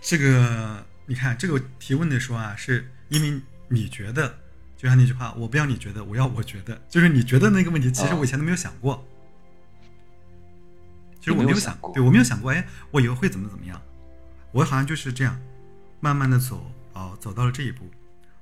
[0.00, 4.34] 这个你看，这个提问的说啊，是因为你觉得，
[4.78, 9.06] 就像那句话，我不要你觉得，我要我觉得，就是你觉得那个问题，其实我以前都没有想过。
[11.20, 13.80] 其实我没有想过，对我没有想过，哎，我以后会怎么怎么样？
[14.52, 15.38] 我好像就是这样，
[16.00, 17.90] 慢慢的走，哦，走到了这一步，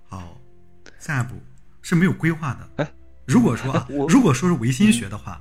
[0.08, 0.38] 好，
[0.98, 1.42] 下一步
[1.82, 2.84] 是没有规划的。
[2.84, 2.92] 哎，
[3.26, 5.40] 如果说啊， 如果说是唯心学的话，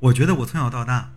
[0.00, 1.12] 我觉得我从小到大，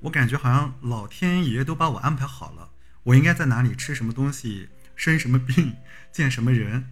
[0.00, 2.70] 我感觉好像老天爷都把我安排好了，
[3.02, 5.74] 我应该在哪里吃什么东西，生什么病，
[6.12, 6.84] 见什么人。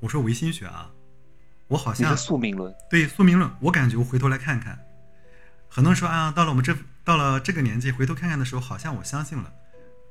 [0.00, 0.90] 我说唯心学啊，
[1.68, 4.78] 我好像宿命论，对宿命论，我感觉我回头来看看，
[5.68, 6.76] 很多人说啊，到了我们这。
[7.04, 9.52] 到了这个年纪，回头看看的时候，好像我相信了，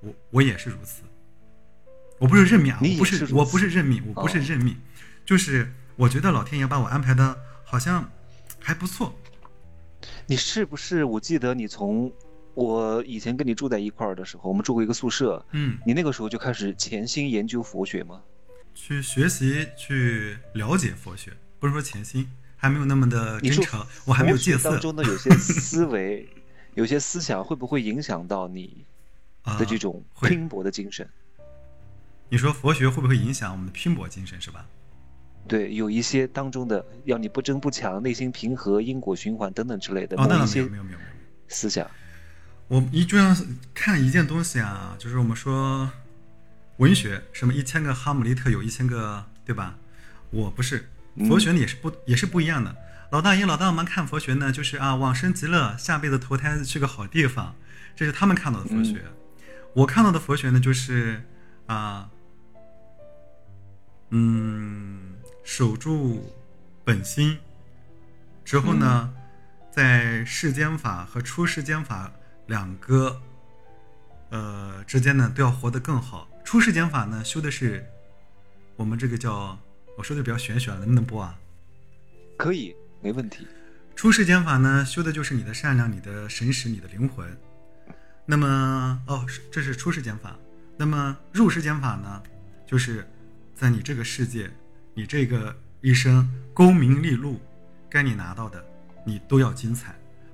[0.01, 1.03] 我我也是如此。
[2.19, 4.75] 我不是认命啊，我不是，我不是认命，我不是认命，
[5.25, 8.11] 就是我觉得老天爷把我安排的好像
[8.59, 9.15] 还不错。
[10.25, 11.05] 你是不是？
[11.05, 12.11] 我记得你从
[12.55, 18.21] 我以前跟你住在一块儿的时候，我们住过一个宿舍，嗯，你那个时候就开始潜心研究佛学吗？
[18.73, 24.71] 去学习，去了解佛学，不是说潜心，还没有那么的真诚，我还没有戒色。
[24.71, 26.27] 当中的有些思维。
[26.79, 28.85] 有些思想会不会影响到你
[29.59, 31.05] 的这种拼搏的精神？
[32.29, 34.65] 你说佛学会不会影响我们的拼搏精神，是吧？
[35.45, 40.15] 对，有一些当中的要你不争不抢、内心平和、因果循环等等之类的。
[40.15, 40.97] 哦，那没有没有没有
[41.49, 41.85] 思想。
[42.69, 43.35] 我一就像
[43.73, 45.91] 看一件东西啊，就是我们说
[46.77, 49.77] 文学，什么一千个哈姆雷特有一千个，对吧？
[50.29, 50.87] 我不是
[51.27, 52.73] 佛学呢，也是不也是不一样的。
[53.11, 57.55] 老大爷、老大妈看佛学呢，就是啊，往生极乐，下辈子投胎去个好地方，
[57.95, 59.03] 这是他们看到的佛学。
[59.73, 61.23] 我看到的佛学呢，就是
[61.65, 62.11] 啊，
[64.09, 66.31] 嗯，守住
[66.83, 67.39] 本心，
[68.45, 69.11] 之后呢，
[69.71, 72.11] 在世间法和出世间法
[72.45, 73.19] 两个
[74.29, 76.27] 呃之间呢，都要活得更好。
[76.43, 77.83] 出世间法呢，修的是
[78.75, 79.57] 我们这个叫，
[79.97, 81.35] 我说的比较玄学了，能不能播啊？
[82.37, 82.75] 可以。
[83.01, 83.47] 没问题。
[83.95, 87.37] 出世间法呢，修的就是你的善良、你的神识、你的灵魂。
[88.25, 90.35] 那么，哦，这是出世间法。
[90.77, 92.23] 那么入世间法呢，
[92.65, 93.05] 就是
[93.55, 94.49] 在你这个世界，
[94.93, 97.41] 你这个一生功名利禄，
[97.89, 98.63] 该你拿到的，
[99.05, 99.93] 你都要精彩，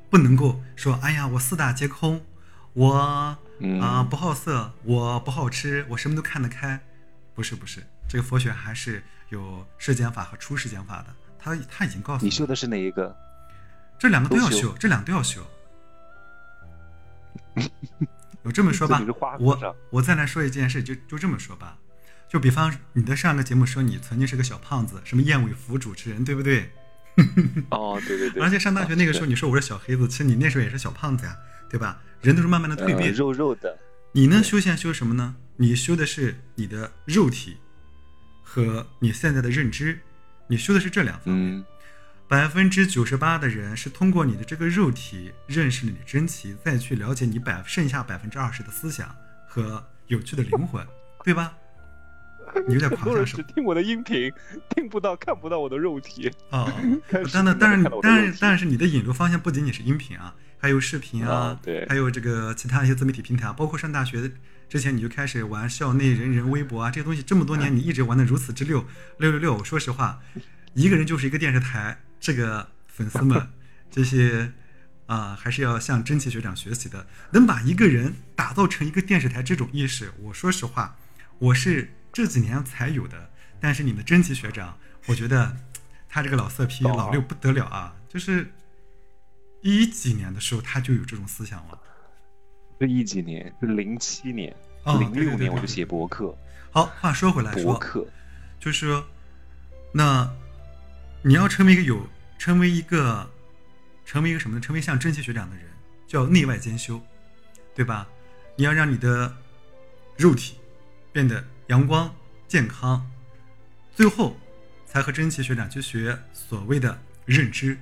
[0.09, 2.23] 不能够说哎呀，我四大皆空，
[2.73, 6.79] 我啊、嗯不好色，我不好吃，我什么都看得开，
[7.33, 13.15] 不是不是，这个佛学还是有世间法和出世间法的，他他已经告诉了你修的是哪一个？
[13.99, 15.45] 这两个都要修修，这两个都要修。
[18.41, 18.99] 我这么说吧
[19.39, 21.77] 我我再来说一件事，就就这么说吧。
[22.27, 26.71] 就比方你的上个节目说你曾经是个小胖子，什么燕尾服主持人，对不对？
[27.69, 28.41] 哦，对对对。
[28.41, 31.37] 而且上大学那个时候啊你说我是小黑子，其实你那时候也是小胖子呀，
[31.69, 32.01] 对吧？
[32.21, 33.13] 人都是慢慢的蜕变。
[33.13, 33.77] 肉肉的，
[34.13, 35.35] 你呢修仙修什么呢？
[35.57, 37.57] 你修的是你的肉体
[38.41, 39.99] 和你现在的认知，
[40.47, 41.57] 你修的是这两方面。
[41.57, 41.65] 嗯
[42.27, 49.15] 百分之九十八的人是通过你的这个肉体认识了你的真奇，再去了解你百剩下百分之二十的思想
[49.47, 50.83] 和有趣的灵魂，
[51.23, 51.53] 对吧？
[52.67, 54.33] 你有点很多人狂像是听我的音频，
[54.69, 56.31] 听不到、看不到我的肉体。
[56.49, 56.65] 哦，
[57.07, 64.31] 看视当然，频当然看到，我的当然肉，体当然是你的引流方向不仅仅是音频啊，还有视频啊啊，对还有这个其他一些自媒体平台啊，包括上大学
[64.67, 68.85] 之前你就开始玩校内人人微博啊，这些东西这么多年你一直玩的如此之溜
[69.17, 69.63] 六六六。
[69.63, 70.21] 说实话，
[70.73, 73.49] 一个人就是一个电视台，这个粉丝们
[73.89, 74.53] 这些
[75.07, 80.97] 啊、还是要向真奇学长学习的，能把一个人打造成一个电视台这种意识，我说实话，
[81.37, 83.29] 我是这几年才有的。
[83.59, 85.55] 但是你们真奇学长，我觉得
[86.09, 88.51] 他这个老色批哦老六不得了啊，就是
[89.61, 91.79] 一几年的时候他就有这种思想了。
[92.79, 93.53] 是一几年？
[93.59, 96.35] 是零七年、哦零六年我就写博客，
[96.71, 98.07] 好，话说回来说，博客。
[98.59, 99.05] 就是说，
[99.91, 100.31] 那
[101.21, 102.07] 你要成为一个有，
[102.37, 103.29] 成为一个，
[104.05, 104.61] 成为一个什么呢？
[104.61, 105.65] 成为像真奇学长的人，
[106.07, 107.01] 叫内外兼修，
[107.75, 108.07] 对吧？
[108.55, 109.35] 你要让你的
[110.17, 110.55] 肉体
[111.11, 112.13] 变得阳光
[112.47, 113.05] 健康，
[113.93, 114.37] 最后
[114.85, 117.77] 才和真奇学长去学所谓的认知。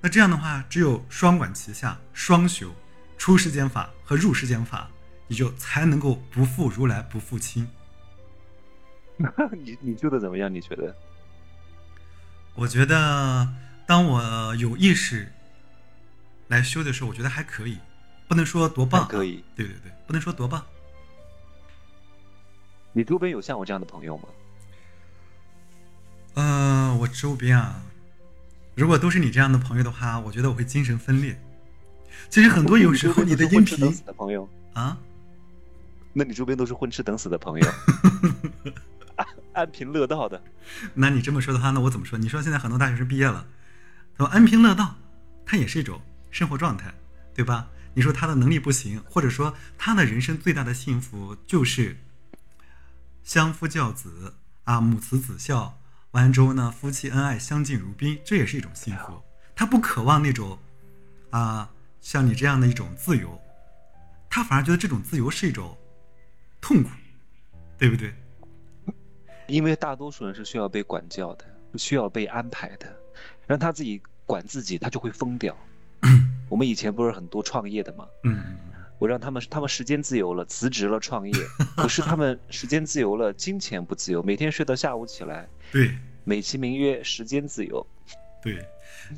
[0.00, 2.72] 那这样的话，只有双管齐下，双修，
[3.18, 4.88] 出世间法和入世间法，
[5.26, 7.68] 你就才能够不负如来不负卿。
[9.52, 10.52] 你你修的怎么样？
[10.52, 10.94] 你觉得？
[12.54, 13.48] 我觉得，
[13.86, 15.32] 当我有意识
[16.48, 17.78] 来修的时候，我觉得还可以，
[18.28, 19.42] 不能说多棒、啊可以。
[19.54, 20.64] 对对对，不能说多棒。
[22.92, 24.28] 你周边有像我这样的朋友吗？
[26.34, 27.82] 嗯、我周边啊，
[28.74, 31.40] 如果都是你这样的朋友的话，我觉得我会精神分裂。
[32.28, 34.96] 其实很多有时候你的音频死的朋友，啊，
[36.12, 37.68] 那你周边都是混吃等死的朋友，
[39.16, 39.26] 安
[39.64, 40.42] 安贫乐道的。
[40.94, 42.18] 那你这么说的话，那我怎么说？
[42.18, 43.46] 你说现在很多大学生毕业了，
[44.16, 44.96] 他说安贫乐道，
[45.44, 46.00] 他也是一种
[46.30, 46.92] 生活状态，
[47.34, 47.68] 对吧？
[47.94, 51.96] 你说他的能力不行，或者说他的人生最大的幸福就是
[53.22, 55.78] 相夫教子啊，母慈子孝，
[56.10, 59.22] 完之后呢，夫妻恩爱，相敬如宾，这也是一种幸福。
[59.54, 60.58] 他不渴望那种
[61.30, 61.70] 啊，
[62.06, 63.36] 像你这样的一种自由，
[64.30, 65.76] 他反而觉得这种自由是一种
[66.60, 66.90] 痛苦，
[67.76, 68.14] 对不对？
[69.48, 72.96] 因为大多数人是需要被管教的，是需要被安排的，
[73.44, 75.56] 让他自己管自己，他就会疯掉。
[76.48, 78.06] 我们以前不是很多创业的吗？
[78.22, 78.56] 嗯，
[79.00, 81.34] 我让他们，他们时间自由了，辞职了创业，
[81.76, 85.98] 可是他们时间自由了，金钱不自由，每天睡到下午起来，对。
[86.22, 87.84] 美其名曰时间自由。
[88.40, 88.64] 对，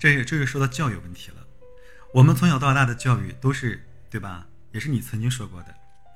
[0.00, 1.44] 这个这个说到教育问题了。
[2.18, 4.48] 我们从小到大的教育都是对吧？
[4.72, 5.72] 也是你曾经说过的，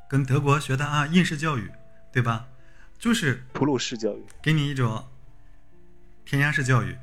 [0.08, 1.70] 跟德国学的啊，应试教育，
[2.12, 2.48] 对吧？
[2.98, 5.08] 就是普鲁士教育，给你一种
[6.24, 6.96] 填鸭式教育，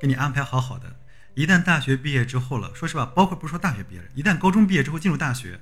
[0.00, 0.96] 给你安排好好的。
[1.34, 5.60] 一旦大学毕业之后了，说实话，包括不是说大学毕业了，一旦高中毕业之后进入大学，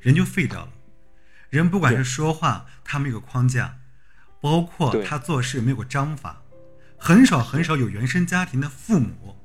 [0.00, 0.70] 人就废掉了。
[1.50, 3.76] 人不管是说话，他没有个框架，
[4.40, 6.40] 包括他做事没有个章法，
[6.96, 9.36] 很少很少有原生家庭的父母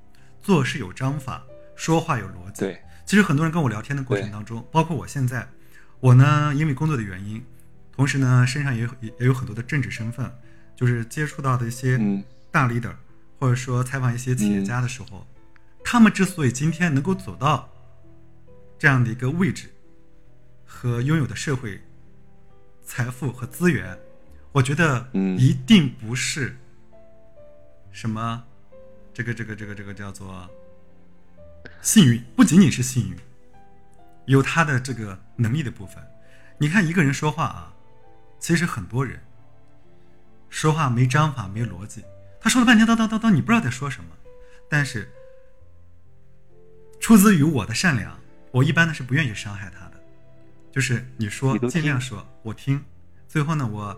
[0.41, 1.43] 做事有章法，
[1.77, 2.65] 说话有逻辑。
[2.65, 5.47] 对，其实很多人跟我聊天的过程当中，包括我现在，
[6.01, 7.41] 我呢因为工作的原因，
[7.95, 10.29] 同时呢身上也有也也有很多的政治身份，
[10.75, 12.21] 就是接触到的一些嗯。
[12.49, 12.93] 大 leader，、
[13.37, 15.27] 或者说采访一些企业家的时候，
[15.83, 17.69] 他们之所以今天能够走到
[18.79, 19.67] 这样的一个位置
[20.65, 21.79] 和拥有的社会
[22.83, 23.95] 财富和资源，
[24.53, 25.37] 我觉得嗯。
[25.37, 26.57] 一定不是
[27.91, 28.43] 什么
[29.13, 30.49] 这个这个这个这个叫做
[31.82, 33.17] 幸运，不仅仅是幸运，
[34.25, 36.03] 有他的这个能力的部分。
[36.58, 37.73] 你看一个人说话啊，
[38.39, 39.19] 其实很多人
[40.49, 42.03] 说话没章法、没逻辑，
[42.41, 44.10] 他说了半天叨叨叨叨，你不知道在说什么。
[44.69, 45.10] 但是
[46.99, 48.19] 出自于我的善良，
[48.51, 49.93] 我一般呢是不愿意伤害他的，
[50.71, 52.84] 就是你说你尽量说，我听，
[53.27, 53.97] 最后呢我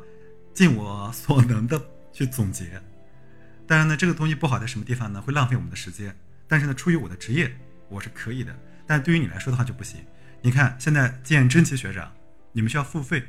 [0.53, 2.82] 尽我所能的去总结，
[3.65, 5.21] 当然呢，这个东西不好在什么地方呢？
[5.21, 6.15] 会浪费我们的时间。
[6.49, 7.49] 但是呢，出于我的职业，
[7.88, 8.53] 我是可以的。
[8.85, 10.01] 但对于你来说的话就不行。
[10.41, 12.12] 你看，现在见真奇学长，
[12.51, 13.23] 你们需要付费。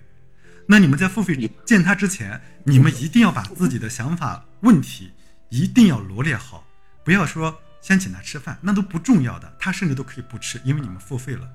[0.66, 5.12] 那你们在付费见他之前，你们一定要把自己的想法、问题
[5.50, 6.66] 一定要罗列好，
[7.04, 9.52] 不要说先请他吃饭，那都不重要的。
[9.58, 11.46] 他甚至都可以不吃，因为你们付费了，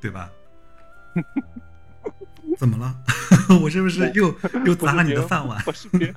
[0.00, 0.30] 对吧？
[2.56, 2.96] 怎么了？
[3.60, 5.60] 我是不是又又砸了你的饭碗？
[5.64, 6.14] 不是别，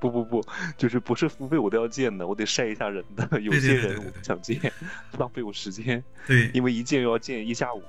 [0.00, 0.44] 不不不，
[0.76, 3.40] 就是不是付费我都要见的，我得晒一下人的。
[3.40, 4.72] 有些人我不想见，
[5.18, 6.02] 浪费我时间。
[6.26, 7.82] 对，因为一见又要见一下午。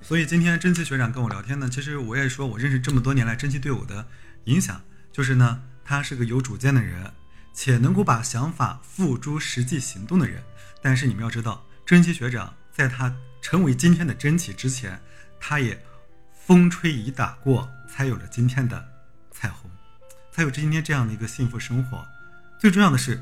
[0.00, 4.06] 所以今天真奇学长跟我聊天呢，其实我也说，我认识这么多年来，真奇对我的
[4.44, 7.12] 影响就是呢，他是个有主见的人，
[7.52, 10.42] 且能够把想法付诸实际行动的人。
[10.80, 15.00] 但是你们要知道，真奇学长在他成为今天的真奇之前，
[15.38, 15.78] 他也。
[16.32, 18.82] 风吹雨打过，才有了今天的
[19.30, 19.67] 彩虹，
[20.38, 22.06] 才有今天这样的一个幸福生活。
[22.60, 23.20] 最重要的是，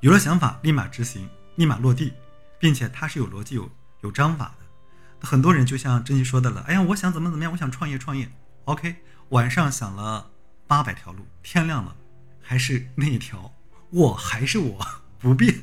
[0.00, 2.10] 有了想法立马执行，立马落地，
[2.58, 5.26] 并且它是有逻辑、有有章法的。
[5.26, 8.26] 很多人就像珍惜说的了，哎呀，我想怎么怎么样，我想创业创业。
[8.64, 8.96] OK，
[9.28, 10.30] 晚上想了
[10.66, 11.94] 八百条路，天亮了
[12.40, 13.54] 还是那一条，
[13.90, 14.86] 我还是我
[15.18, 15.54] 不变。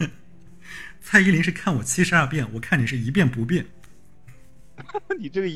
[1.01, 3.65] 蔡依林是看我七十二变，我看你是一变不变。
[5.17, 5.47] 你这个，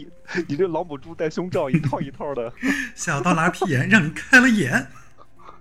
[0.48, 2.52] 你这老母猪戴胸罩，一套一套的。
[2.96, 4.90] 小刀拉屁眼，让你开了眼。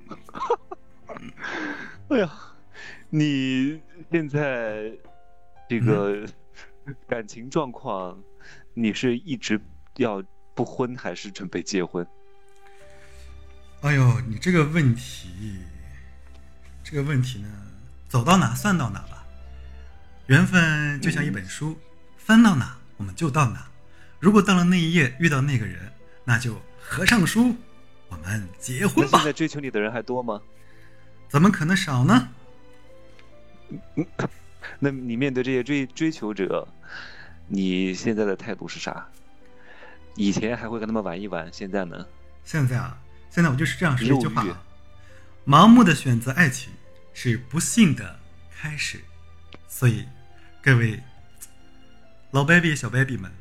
[2.08, 2.30] 哎呀，
[3.10, 4.92] 你现在
[5.68, 6.26] 这个
[7.06, 8.18] 感情状况，
[8.74, 9.60] 你是一直
[9.96, 10.22] 要
[10.54, 12.06] 不婚，还是准备结婚？
[13.82, 15.58] 哎呦，你这个问题，
[16.82, 17.48] 这个问题呢，
[18.08, 19.24] 走到哪算到哪吧。
[20.26, 21.78] 缘分就像一本书，
[22.16, 22.76] 翻到哪。
[22.96, 23.68] 我们就到哪，
[24.18, 25.92] 如果到了那一页遇到那个人，
[26.24, 27.54] 那就合上书，
[28.08, 29.18] 我们结婚吧。
[29.18, 30.40] 现在追求你的人还多吗？
[31.28, 32.28] 怎么可能少呢？
[34.80, 36.66] 那你面对这些追追求者，
[37.46, 39.06] 你现在的态度是啥？
[40.14, 42.06] 以前还会跟他们玩一玩，现在呢？
[42.44, 42.98] 现在啊，
[43.30, 44.44] 现在我就是这样说一句话：
[45.46, 46.72] 盲目的选择爱情
[47.12, 48.18] 是不幸的
[48.50, 49.00] 开始。
[49.68, 50.04] 所以，
[50.62, 51.00] 各位。
[52.30, 53.32] 老 baby 小 baby 们，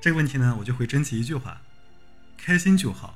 [0.00, 1.62] 这个问题呢，我就会争取一句话：
[2.36, 3.14] 开心就好。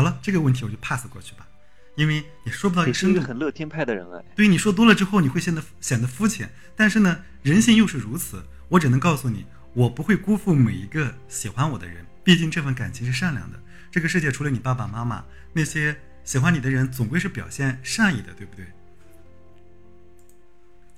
[0.00, 1.46] 好了，这个问题我就 pass 过去吧，
[1.94, 3.20] 因为也说不到一个深度。
[3.20, 4.24] 很乐天派的人哎。
[4.34, 6.50] 对，你说多了之后，你会显得显得肤浅。
[6.74, 12.02] 但是呢，人性又是如此，我只能告诉你，我不会辜负每一个喜欢我的人。
[12.24, 13.62] 毕竟这份感情是善良的。
[13.90, 18.64] 这个世界除了你爸爸妈妈，那些喜欢你的人总归是表现善意的，对不对？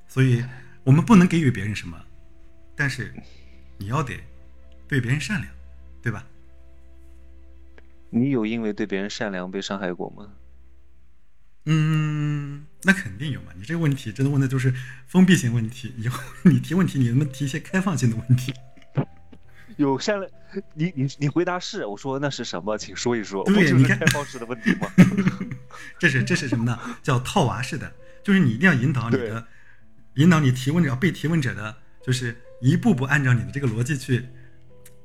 [0.07, 0.45] 所以
[0.85, 2.01] 我们不能给予别人什么。
[2.77, 3.13] 但是，
[3.79, 4.15] 你要得
[4.87, 5.53] 对别人善良，
[6.01, 6.25] 对吧？
[8.15, 10.29] 你有因为对别人善良被伤害过吗？
[11.67, 13.53] 嗯，那肯定有嘛。
[13.57, 14.75] 你这个问题真的问的就是
[15.07, 18.53] 封闭性问题，以后 你提问题，你能不能提一些开放性的问题？
[19.79, 20.31] 有善良，
[20.75, 22.77] 你你你回答是，我说那是什么？
[22.77, 23.43] 请说一说。
[23.45, 24.89] 对，你看开放式的问题吗？
[25.99, 26.79] 这是这是什么呢？
[27.03, 29.47] 叫套娃式的，就是你一定要引导你的，
[30.17, 32.37] 引导你提问者、被提问者的，就是。
[32.65, 34.25] 一步步按照你的这个逻辑去，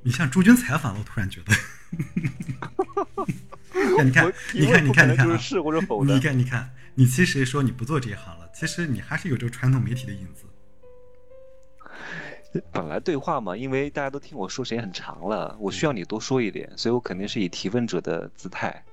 [0.03, 1.51] 你像朱军采访了，我突然觉得，
[4.03, 5.39] 你看，你看，你看，你看啊，
[6.05, 10.45] 你看，你看，你其实说你不做这一行了，其实你还是有这个传统媒体的影子。
[12.71, 18.83] 本来对话嘛，因为大家都听我说时间很长了，我需要你多说一点，所以我肯定是以提问者的姿态。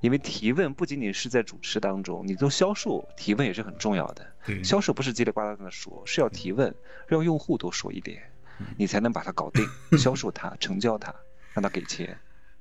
[0.00, 4.26] 因为提问不仅仅是在主持当中，你做销售提问也是很重要的。
[4.62, 6.74] 销售不是叽里呱啦在那说，是要提问，
[7.06, 8.22] 让用户多说一点，
[8.76, 9.66] 你才能把它搞定，
[9.98, 11.14] 销售它，成交它，
[11.54, 12.16] 让他给钱。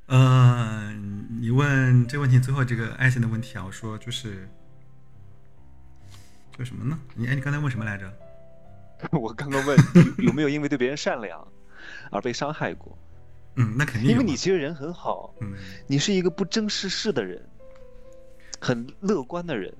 [0.08, 4.48] 嗯，你问这问题最后这个爱情的问题啊，我说就是
[6.58, 6.98] 叫什么呢？
[7.16, 8.12] 你哎，你刚才问什么来着？
[9.12, 9.78] 我刚刚问
[10.20, 11.46] 有没有因为对别人善良
[12.12, 12.98] 而被伤害过。
[13.56, 14.10] 嗯，那肯定。
[14.10, 15.54] 因为你其实人很好，嗯，
[15.88, 17.42] 你是一个不争世事的人，
[18.60, 19.74] 很乐观的人，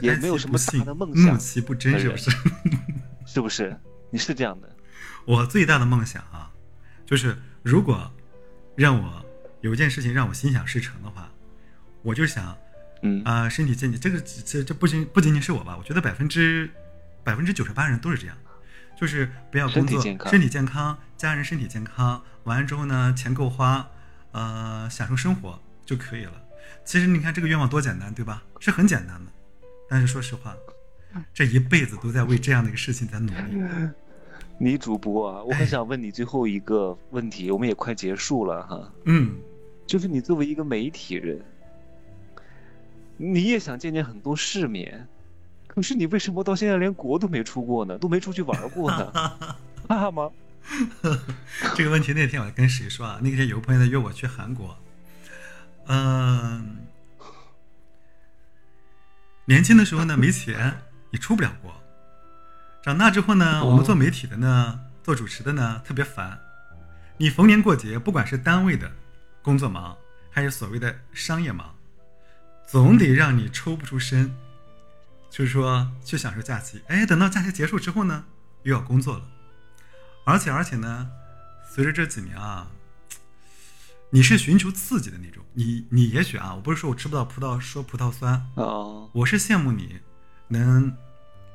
[0.00, 2.30] 也没有什么大的梦想，不争是不是？
[3.26, 3.76] 是不是？
[4.10, 4.68] 你是这样的。
[5.24, 6.52] 我最大的梦想啊，
[7.06, 8.10] 就是如果
[8.76, 9.24] 让我
[9.60, 11.30] 有一件事情让我心想事成的话，
[12.02, 12.56] 我就想，
[13.02, 15.76] 嗯啊，身体健健，这个这这不仅不仅仅是我吧？
[15.76, 16.68] 我觉得百分之
[17.22, 18.36] 百分之九十八人都是这样。
[18.94, 20.00] 就是不要工作，
[20.30, 23.88] 身体健康，家人身体健康，完了之后呢，钱够花，
[24.30, 26.40] 呃，享受生活就可以了。
[26.84, 28.44] 其实你看这个愿望多简单，对吧？
[28.60, 29.32] 是很简单的。
[29.88, 30.54] 但是说实话，
[31.34, 33.90] 这一辈子都在为这样的一个事情在努力。
[34.62, 38.92] 女主播啊，我很想问你最后一个问题，我们也快结束了哈。
[39.06, 39.34] 嗯，
[39.88, 41.44] 就是你作为一个媒体人，
[43.16, 45.08] 你也想见见很多世面，
[45.66, 47.98] 可是你为什么到现在连国都没出过呢？
[47.98, 49.12] 都没出去玩过呢？
[49.88, 50.30] 怕吗？
[51.74, 53.18] 这个问题那天我跟谁说啊？
[53.20, 54.78] 那天有个朋友在约我去韩国，
[55.88, 56.86] 嗯，
[59.44, 60.72] 年轻的时候呢没钱，
[61.10, 61.81] 你出不了国。
[62.82, 66.36] 长大之后呢，我们做媒体的呢，做主持的呢特别烦。
[67.16, 68.90] 你逢年过节，不管是单位的
[69.40, 69.96] 工作忙，
[70.32, 71.72] 还是所谓的商业忙，
[72.66, 74.34] 总得让你抽不出身，
[75.30, 76.82] 就是说去享受假期。
[76.88, 78.24] 哎，等到假期结束之后呢，
[78.64, 79.22] 又要工作了。
[80.24, 81.08] 而且而且呢，
[81.64, 82.66] 随着这几年啊，
[84.10, 85.44] 你是寻求刺激的那种。
[85.52, 90.00] 你你也许啊，我不是说我吃不到葡萄说葡萄酸哦，我是羡慕你
[90.48, 90.92] 能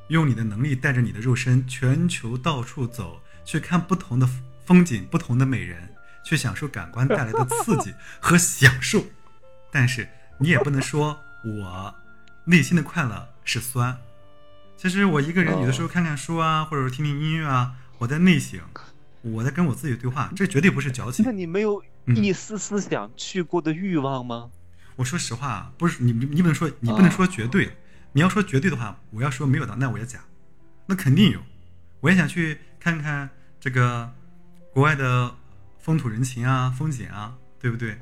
[0.08, 4.30] 用你的能力带着你的肉身全球到处走，去看不同的
[4.66, 5.94] 风景、不同的美人，
[6.24, 9.04] 去享受感官带来的刺激和享受。
[9.72, 10.08] 但是
[10.40, 11.94] 你也不能说我
[12.46, 13.98] 内心的快乐是酸。
[14.78, 17.74] 其实我一个人有的时候看看书啊，或者听听音乐啊。
[17.98, 18.60] 我在内省，
[19.24, 21.26] 我在跟我自己对话，这绝对不是矫情。
[21.26, 24.52] 那你没有一丝丝想去过的欲望吗？
[24.96, 27.76] 我说实话，不是你，你不能说，你不能说绝对。
[28.14, 30.20] 你要说绝对的话，我要说没有的，那我也假。
[30.86, 31.40] 那肯定有，
[32.02, 33.30] 我也想去看看
[33.60, 34.12] 这个
[34.72, 35.36] 国外的
[35.78, 38.00] 风土人情啊，风景啊，对不对？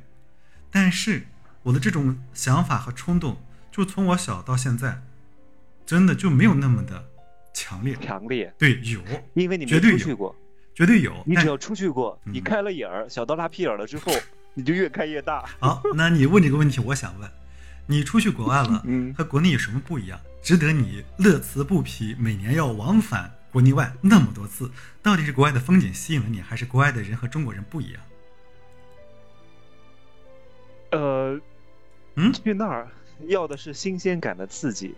[0.70, 1.26] 但是
[1.62, 3.36] 我的这种想法和冲动，
[3.70, 5.02] 就从我小到现在，
[5.84, 7.04] 真的就没有那么的。
[7.52, 9.00] 强烈，强烈，对，有，
[9.32, 10.36] 因为你没出去过，
[10.74, 11.24] 绝对有。
[11.24, 14.12] 你只要出去过，你开了眼儿，小到拉屁眼了之后，
[14.52, 15.42] 你就越开越大。
[15.58, 17.30] 好，那你问这个问题，我想问，
[17.86, 18.84] 你出去国外了，
[19.16, 24.70] 和国内有什么不一样，值得你乐此不疲，每年要往返国内外那么多次？
[25.02, 28.02] 到底是国外的风景吸引了你，还是国外的人和中国人不一样？
[30.90, 31.40] 呃，
[32.16, 32.88] 嗯，去那儿
[33.26, 34.94] 要的是新鲜感的刺激。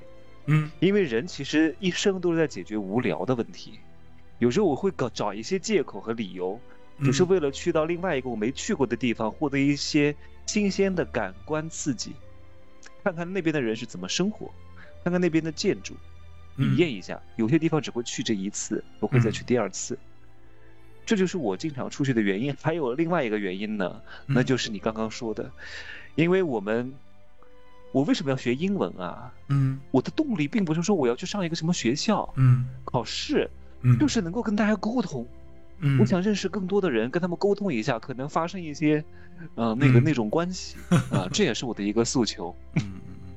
[0.46, 3.78] 嗯，因为人其实一生都是在解决无聊的问题，
[4.38, 6.58] 有时候我会搞找一些借口和理由，
[7.02, 10.16] 只是为了去到另外一个我没去过的地方，获得一些
[10.46, 12.14] 新鲜的感官刺激，
[13.08, 14.52] 看看那边的人是怎么生活，
[15.02, 15.94] 看看那边的建筑，
[16.56, 17.20] 体验一下。
[17.36, 19.98] 有些地方只会去这一次，不会再去第二次。
[21.06, 22.54] 这就是我经常出去的原因。
[22.60, 25.50] 还有另外一个原因呢，那就是你刚刚说的，
[26.16, 26.92] 因为我们。
[27.90, 29.32] 我为什么要学英文啊？
[29.48, 33.48] 嗯，我的动力并不是说我要去上一个什么学校，嗯，考试，
[33.80, 35.26] 嗯，就是能够跟大家沟通，
[35.80, 39.04] 嗯，我想认识更多的人，跟他们沟通一下，可能发生一些，
[39.54, 40.76] 呃，那个那种关系
[41.10, 42.54] 啊，这也是我的一个诉求。
[42.74, 43.34] 嗯嗯嗯，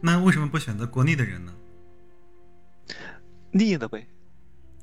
[0.00, 1.54] 那为什么不选择国内的人呢？
[3.50, 4.06] 腻了呗。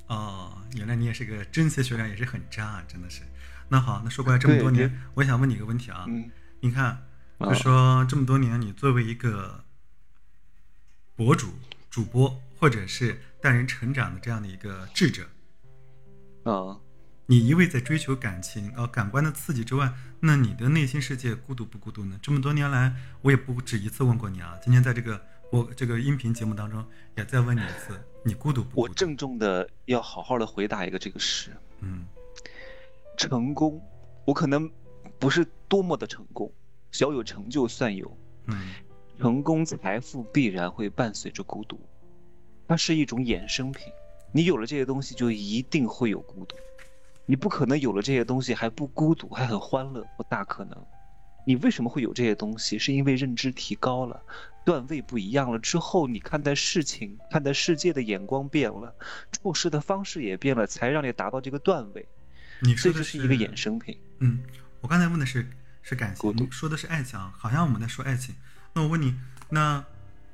[0.07, 3.21] 哦，原来你也是个真学学长，也是很渣啊，真的是。
[3.69, 6.29] 那好，那说过来这么多年，我想问你一个问题啊，嗯，
[6.59, 7.03] 你看。
[7.39, 9.65] 就说这么多年，你作为一个
[11.13, 11.49] 博主、
[11.89, 15.27] 主播，或者是带人成长的这样的一个智者，
[16.43, 16.79] 啊，
[17.25, 22.19] 你一味在追求感情、呃感官的刺激之外，那你的内心世界孤独不孤独呢？
[22.21, 24.59] 这么多年来，我也不止一次问过你啊。
[24.61, 25.19] 今天在这个
[25.49, 28.81] 我这个音频节目当中，也再问你一次，你孤独不？
[28.81, 31.51] 我郑重的要好好的回答一个这个事。
[31.79, 32.05] 嗯，
[33.17, 33.81] 成功，
[34.25, 34.69] 我可能
[35.17, 36.51] 不是多么的成功。
[36.91, 38.17] 小有成就算有，
[38.47, 38.73] 嗯，
[39.17, 41.79] 成功财富必然会伴随着孤独，
[42.67, 43.87] 它是一种衍生品。
[44.33, 46.55] 你有了这些东西，就一定会有孤独。
[47.25, 50.85] 你不可能有了这些东西还不孤独，还很欢乐，不大可能。
[51.45, 52.79] 你为什么会有这些东西？
[52.79, 54.21] 是因为认知提高了，
[54.65, 58.95] 段位不一样了之后，你看待事情、看待世界的眼光变了，
[59.31, 62.07] 处事的方式也变了，才让你达到这个段位。
[62.61, 63.99] 你说的是一个衍生品。
[64.19, 64.43] 嗯，
[64.81, 65.47] 我刚才问的是。
[65.85, 68.33] 是感情，说的是爱情，好像我们在说爱情。
[68.71, 69.13] 那我问你，
[69.49, 69.83] 那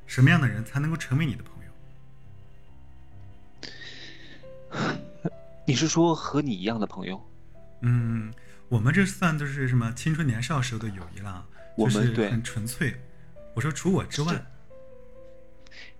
[0.05, 1.71] 什么样的人才能够成为你的朋友？
[5.69, 7.23] 你是说和你一样的朋友？
[7.81, 8.33] 嗯，
[8.69, 11.45] 我们这算都是什么青春年少时候的友谊了，
[11.77, 12.99] 我们对很纯粹。
[13.53, 14.43] 我说除我之外，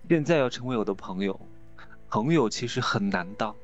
[0.08, 1.40] 现在要成为我的朋友，
[2.08, 3.54] 朋友其实很难当，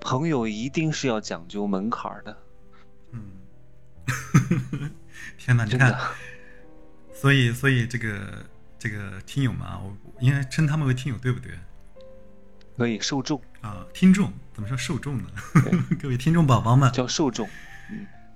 [0.00, 2.36] 朋友一定是要讲究门槛的。
[3.12, 3.20] 嗯。
[5.38, 5.96] 天哪，你看，
[7.14, 8.44] 所以所以这个
[8.76, 11.52] 这个听友们啊，我应该称他们为听友对不对？
[12.76, 15.30] 可以，受众啊，听众怎么说受众呢？
[15.98, 17.48] 各位听众宝宝们叫受众。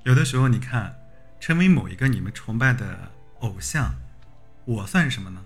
[0.05, 0.99] 有的时候你看，
[1.39, 3.95] 成为某一个你们崇拜的偶像，
[4.65, 5.45] 我算是什么呢？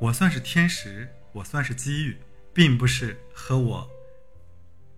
[0.00, 2.16] 我算是天时，我算是机遇，
[2.52, 3.88] 并不是和我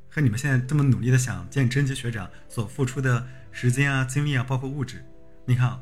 [0.09, 5.05] 和你们现在这么努力的想见真奇学长所付出的时间啊、精力啊，包括物质。
[5.45, 5.79] 你看，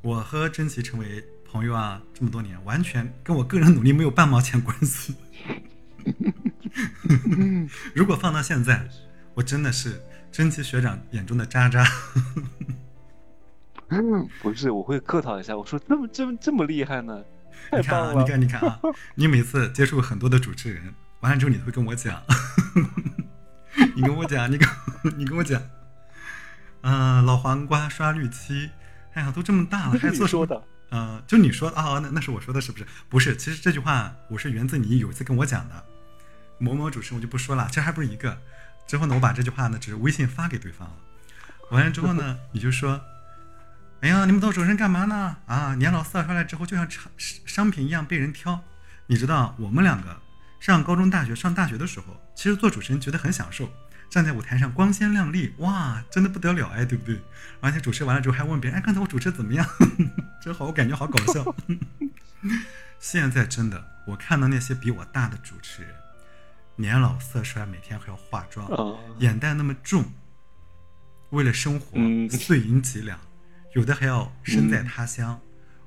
[0.00, 5.14] 我和真奇成为朋友啊，这么多年，完全跟我个人努力没有半毛钱关系。
[7.94, 8.88] 如果放到现在，
[9.34, 10.00] 我真的是
[10.32, 11.84] 真奇学长眼中的渣渣。
[14.42, 17.22] 不是，我会客套一下，我说这么这么这么厉害呢？
[17.72, 18.80] 你看啊，你看，你看啊，
[19.14, 22.20] 你每次接触很多的主持人，完了之后你会跟我讲，
[23.94, 24.68] 你跟我讲，你跟
[25.16, 25.62] 你跟我讲，
[26.82, 28.68] 嗯，老黄瓜刷绿漆，
[29.12, 30.60] 哎呀，都这么大了，还做说的？
[30.90, 32.86] 嗯，就你说啊，那那是我说的，是不是？
[33.08, 35.84] 不是，其实这句话我是源自你有一次跟我讲的。
[36.58, 38.38] 某某主持人我就不说了，其实还不是一个。
[38.86, 40.94] 之后呢，我把这句话呢，只是微信发给对方了。
[41.70, 43.00] 完了之后呢， 你就说。
[44.00, 45.34] 哎呀，你们做主持人干嘛呢？
[45.46, 47.10] 啊，年老色衰了之后，就像商
[47.46, 48.62] 商品一样被人挑。
[49.06, 50.20] 你知道，我们两个
[50.60, 53.72] 上高中、大学、上大学的时候，其实做主持人觉得很享受，
[54.10, 57.18] 站在舞台上光鲜亮丽，哇，真的不得了哎，对不对？
[57.62, 59.66] 而且主持完了之后还问别人，哎，刚才我主持怎么样？
[60.42, 61.56] 真好，我感觉好搞笑。
[63.00, 65.94] 现在真的，我看到那些比我大的主持人，
[66.76, 68.68] 年老色衰，每天还要化妆，
[69.18, 70.04] 眼袋那么重，
[71.30, 71.98] 为了生活
[72.36, 73.18] 碎银几两。
[73.74, 75.40] 有的还要身在他乡，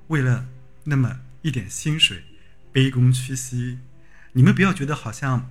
[0.08, 0.46] 为了
[0.84, 2.24] 那么一点薪水，
[2.74, 3.80] 卑躬屈膝。
[4.34, 5.50] 你们不要觉得好像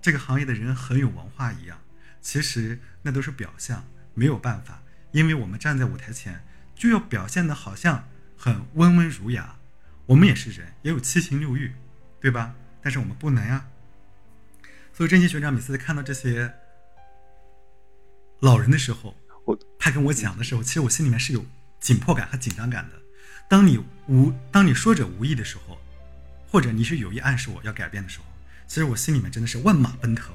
[0.00, 1.78] 这个行业的人很有文化一样，
[2.20, 9.56] 其实那都是表象，没有办法，因为我们站在舞台前就要表现的好像很温文儒雅。
[10.06, 11.72] 我们也是人，也有七情六欲，
[12.20, 12.54] 对吧？
[12.80, 13.66] 但是我们不能呀。
[14.92, 16.52] 所以真心学长每次看到这些
[18.40, 19.14] 老人的时候，
[19.44, 21.44] 我他跟我讲的时候，其实我心里面是有。
[21.82, 22.96] 紧迫感和紧张感的，
[23.48, 25.76] 当你无当你说者无意的时候，
[26.48, 28.24] 或者你是有意暗示我要改变的时候，
[28.68, 30.32] 其实我心里面真的是万马奔腾。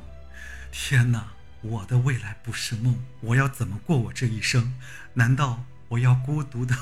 [0.73, 1.31] 天哪，
[1.61, 4.73] 我的未来不是梦，我要怎么过我这一生？
[5.13, 6.75] 难道我要孤独的，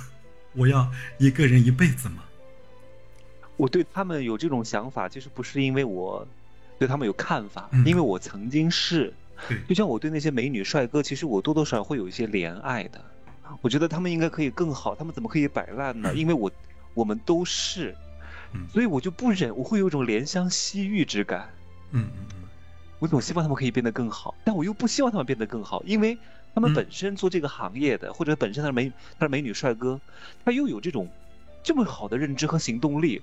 [0.53, 2.23] 我要一个人一辈子吗？
[3.57, 6.28] 我对他们有这种想法，其实不是因为我
[6.78, 9.13] 对他们有看法，因为我曾经是，
[9.67, 13.01] 就像我对那些美女帅哥，其实我多多少少会有一些怜爱的。
[13.61, 16.13] 我觉得他们应该可以更好，他们怎么可以摆烂呢？
[16.15, 16.51] 因为我，
[16.93, 17.95] 我们都是，
[18.73, 21.47] 所以我就不忍，我会有一种怜香惜玉之感。
[21.91, 22.43] 嗯嗯嗯，
[22.99, 26.17] 我总希望他们可以变得更好，但我又不希望他们变得更好，因为
[26.53, 30.01] 他们本身做这个行业的，或者本身他是美，他是美女帅哥，
[30.43, 31.07] 他又有这种
[31.63, 33.21] 这么好的认知和行动力，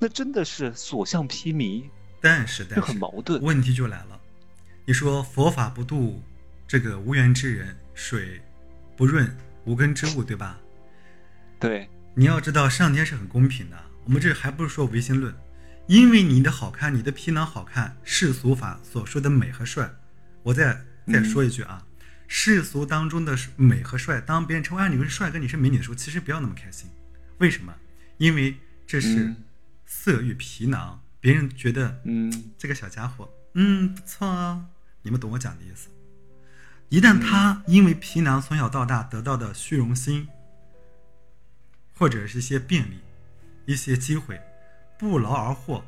[0.00, 1.84] 那真的是所向披靡。
[2.20, 3.40] 但是，但是很矛盾。
[3.42, 4.20] 问题就来了，
[4.84, 6.22] 你说佛法不渡
[6.66, 8.40] 这个无缘之人，水
[8.96, 9.36] 不润。
[9.66, 10.58] 无根之物，对吧？
[11.60, 13.78] 对，你要知道，上天是很公平的。
[14.04, 15.32] 我们这还不是说唯心论，
[15.86, 19.88] 因为你的好看，你的皮囊好看，世俗法所说的美和帅，
[20.42, 21.84] 我再再说一句啊，
[22.26, 26.88] 世俗当中的美和帅，当别人称为啊你是帅哥，你是美女的时候，其实不要那么开心。
[27.36, 27.72] 为什么？
[28.16, 28.56] 因为
[28.86, 29.34] 这是
[29.84, 34.66] 色欲皮囊，别人觉得嗯这个小家伙嗯不错啊，
[35.02, 35.88] 你们懂我讲的意思。
[36.88, 40.26] 一旦他因为皮囊从小到大得到的虚荣心，
[41.94, 42.98] 或者是一些便利、
[43.66, 44.40] 一些机会，
[44.98, 45.84] 不劳而获，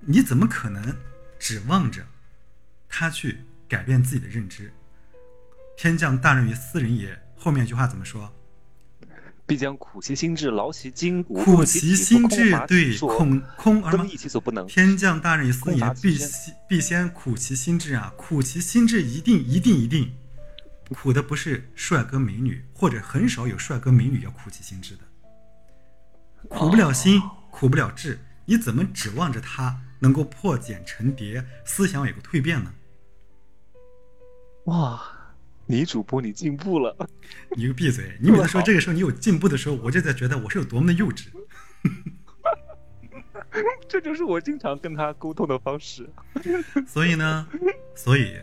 [0.00, 0.96] 你怎么可能
[1.38, 2.06] 指望着
[2.88, 4.72] 他去改变自己的认知？
[5.76, 7.20] 天降大任于斯人也。
[7.36, 8.34] 后面一句话怎么说？
[9.48, 11.42] 必将苦其心志，劳其筋骨。
[11.42, 14.66] 苦其心志，对，恐空而益其所不能。
[14.66, 18.12] 天降大任于斯人，必先必先苦其心志啊！
[18.14, 20.12] 苦其心志，一定一定一定，
[20.90, 25.00] 苦的不是帅哥美女，或者很少有帅哥美女要苦其心志的。
[26.50, 27.18] 苦不了心，
[27.50, 32.70] 苦不了志，你怎么指望着他能够破茧成蝶，思想有个蜕变呢？
[34.66, 35.02] 哇！
[35.68, 36.96] 女主播，你进步了！
[37.54, 38.16] 你个闭嘴！
[38.22, 41.26] 你每次说这个时候你有进步的时候，我就在觉得我是有多么的幼稚。
[43.86, 46.08] 这就是我经常跟他沟通的方式。
[46.88, 47.46] 所以呢，
[47.94, 48.38] 所以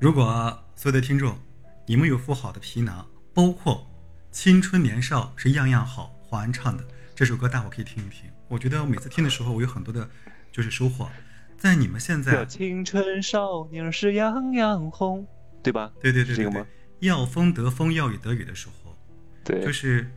[0.00, 1.36] 如果所有的听众，
[1.84, 3.84] 你们有副好的皮囊，包括
[4.30, 6.84] 青春年少是样样好，华安唱的
[7.14, 8.30] 这首歌，大伙可以听一听。
[8.46, 10.08] 我觉得我每次听的时候，我有很多的，
[10.52, 11.10] 就是收获。
[11.58, 15.26] 在你们现在，青春少年是样样红。
[15.62, 15.92] 对吧？
[16.00, 16.66] 对对对对对，
[17.00, 18.96] 要风得风，要雨得雨的时候，
[19.44, 20.10] 对，就是，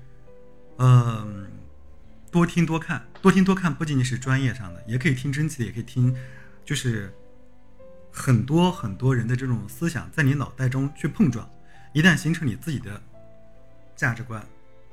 [0.77, 1.47] 嗯，
[2.31, 6.15] 多听多看，多听多看，不仅仅是专业上的，也可以听真气的，也可以听，
[6.63, 7.13] 就是
[8.11, 11.49] 很多很多人的这种思想在你脑袋中去碰撞，
[11.93, 13.01] 一旦形成你自己的
[13.95, 14.45] 价值观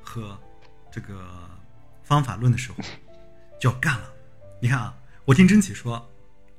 [0.03, 0.39] 和
[0.91, 1.29] 这个
[2.03, 2.79] 方法论的时候，
[3.61, 4.13] 就要干了。
[4.61, 6.11] 你看啊，我听真奇说，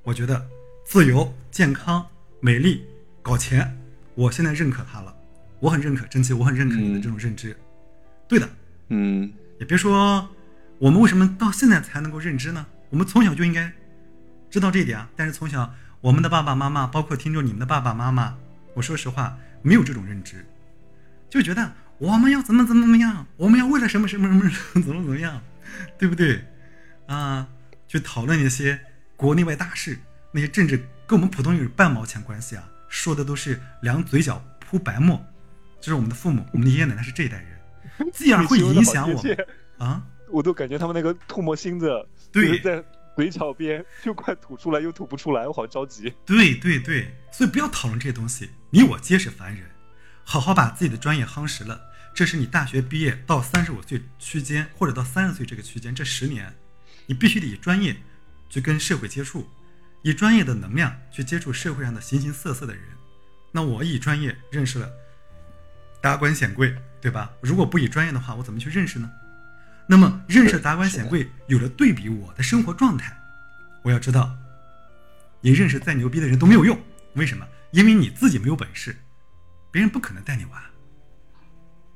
[0.04, 0.48] 我觉得
[0.86, 2.08] 自由、健康、
[2.40, 2.86] 美丽、
[3.28, 3.78] 搞钱。
[4.16, 5.14] 我现在认可他了，
[5.60, 7.56] 我很认可真奇，我很认可你的这种认知，
[8.26, 8.50] 对的，
[8.88, 10.28] 嗯，也别说
[10.80, 12.66] 我们为什么到现在才能够认知呢？
[12.90, 13.70] 我们从小就应该
[14.50, 15.10] 知道这一点啊。
[15.18, 18.38] 但是从小我们的爸爸妈妈，包括听众你们的爸爸妈妈，
[18.74, 20.46] 我说实话没有这种认知，
[21.30, 24.50] 就觉得我们要怎么怎么怎么样，我们要为了什么什么什么
[24.82, 25.42] 怎么怎么样，
[26.00, 26.44] 对不对？
[27.08, 27.48] 啊，
[27.90, 28.80] 去讨论一些
[29.16, 30.00] 国内外大事，
[30.32, 32.68] 那些政治跟我们普通人有半毛钱关系啊，
[32.98, 35.24] 说的都是两嘴角铺白沫。
[35.80, 40.04] 就是我们的父母，我们的爷爷奶奶是这一代人， 自然会影响我们啊。
[40.30, 41.88] 我都感觉他们那个唾沫星子，
[42.32, 42.84] 对，在
[43.16, 46.12] 嘴角边就快吐出来，又吐不出来，我好着急。
[46.26, 49.64] 对对对，所以不要讨论这些东西，你我皆是凡人，
[50.24, 51.80] 好好把自己的专业夯实了。
[52.16, 56.52] 这是你大学毕业到三十五岁区间，或者到三十岁这个区间，这十年，
[57.06, 57.96] 你必须得以专业
[58.50, 59.48] 去跟社会接触，
[60.08, 62.82] 以专业的能量去接触社会上的形形色色的人。
[63.52, 64.90] 那我以专业认识了
[66.00, 67.30] 达官显贵，对吧？
[67.42, 69.12] 如果不以专业的话，我怎么去认识呢？
[69.86, 73.20] 那么认识达官显贵，有了对比我的生活状态，
[73.84, 74.34] 我要知道，
[75.42, 76.80] 你认识再牛逼的人都没有用。
[77.16, 77.46] 为什么？
[77.72, 78.96] 因为你自己没有本事，
[79.72, 80.64] 别人不可能带你玩，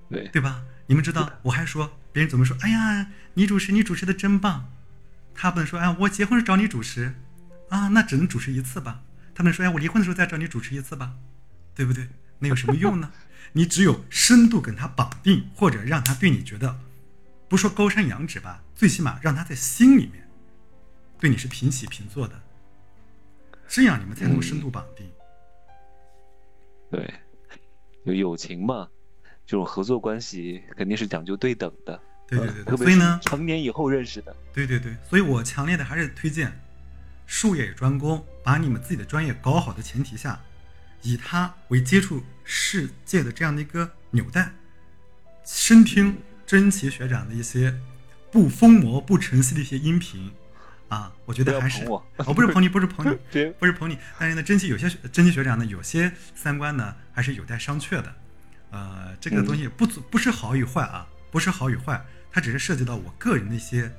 [0.10, 0.62] 对对吧？
[0.86, 2.58] 你们知道，我还说别人怎么说？
[2.60, 4.70] 哎呀，你主持，你主持的真棒。
[5.34, 7.16] 他不能说，哎，我结婚是找你主持，
[7.72, 9.02] 啊，那只能主持一次吧。
[9.34, 11.16] 他们说，哎，我离婚的时候再找你主持一次吧，
[11.74, 12.08] 对不对？
[12.40, 13.12] 那有什么用呢？
[13.54, 16.78] 你只有深度跟他绑定，或者让他对你觉得。
[17.48, 20.28] 不说高山仰止吧，最起码让他在心里面
[21.20, 22.42] 对你是平起平坐的，
[23.68, 25.10] 这样你们才能深度绑定。
[26.90, 27.14] 对，
[28.04, 28.90] 有友情嘛，
[29.46, 32.02] 这种合作关系肯定是讲究对等的。
[32.28, 34.36] 对对对，所以呢，成年以后认识的。
[34.54, 36.61] 对对对，所以我强烈的还是推荐
[37.34, 40.38] 术业有专攻，把你们自己的专业搞好的前提下，
[41.02, 44.52] 以它为接触世界的这样的一个纽带，
[45.46, 46.18] 深听。
[46.46, 47.74] 真奇学长的一些
[48.30, 50.30] 不疯魔不成器的一些音频
[50.90, 53.18] 啊，我觉得还是哦，不是捧你， 不是捧你，
[53.58, 53.98] 不是捧你。
[54.20, 58.14] 但是呢，真奇有些真奇学长呢，有些三观呢还是有待商榷的。
[58.72, 63.90] 呃，这个东西不不是好与坏啊，不是好与坏，它只是涉及到我个人的一些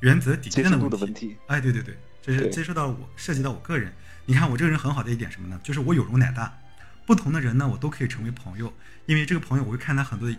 [0.00, 1.36] 原则底线的问题。
[1.46, 3.92] 哎，对对对，这是接触到我涉及到我个人。
[4.24, 5.60] 你看我这个人很好的一点什么呢？
[5.62, 6.56] 就是我有容乃大，
[7.04, 8.72] 不同的人呢，我都可以成为朋友，
[9.06, 10.32] 因为这个朋友我会看他很多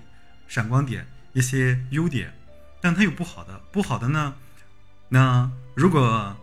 [0.48, 1.06] 闪光点。
[1.36, 2.32] 一些优点，
[2.80, 3.60] 但他有不好的。
[3.72, 4.36] 不好的呢，
[5.10, 6.38] 那如果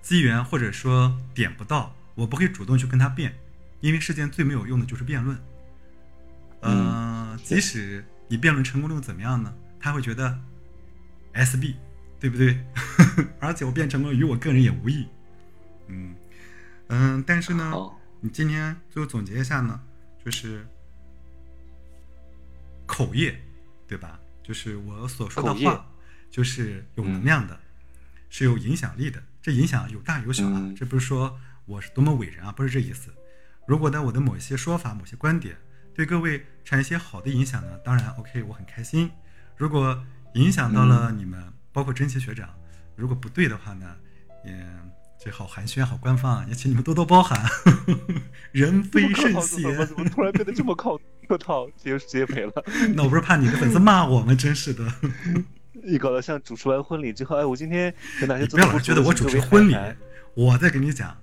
[0.00, 3.36] 机缘或者说点不到，我不会主动去跟他辩，
[3.80, 5.38] 因为世间最没有用的就是辩论。
[6.62, 9.52] 嗯，即使你辩论成功了又怎么样呢？
[9.78, 10.38] 他会觉得
[11.34, 11.76] S B，
[12.26, 12.58] 对不对？
[13.38, 15.06] 而且我变成功与我个人也无异。
[15.86, 16.16] 嗯
[16.88, 17.72] 嗯，但是呢，
[18.20, 19.80] 你今天最后总结一下呢，
[20.24, 20.66] 就是
[22.86, 23.40] 口业。
[23.88, 24.18] 对吧？
[24.42, 25.86] 就是我所说的话，
[26.28, 27.56] 就是有能量的，
[28.28, 29.22] 是有影响力的。
[29.40, 33.14] 这影响有大有小啊，这不是说我是多么伟人啊，不是这意思。
[33.64, 35.56] 如果呢，我的某一些说法、某些观点
[35.94, 39.08] 对各位产生一些好的影响呢，当然 OK，我很开心。
[39.56, 40.04] 如果
[40.34, 42.48] 影响到了你们，包括真奇学长，
[42.94, 43.94] 如果不对的话呢，
[44.46, 44.66] 也
[45.22, 47.38] 这好寒暄、好官方，也请你们多多包涵。
[48.50, 50.98] 人非圣贤，怎么突然变得这么靠？
[51.28, 52.52] 客套，直接直接赔了。
[52.96, 54.34] 那我不是怕你的粉丝骂我吗？
[54.34, 54.90] 真是的。
[55.84, 58.46] 你搞得像主持完婚礼之后，哎，我今天有哪些？
[58.46, 59.76] 不要老觉得我主持婚礼。
[60.32, 61.14] 我在跟你讲，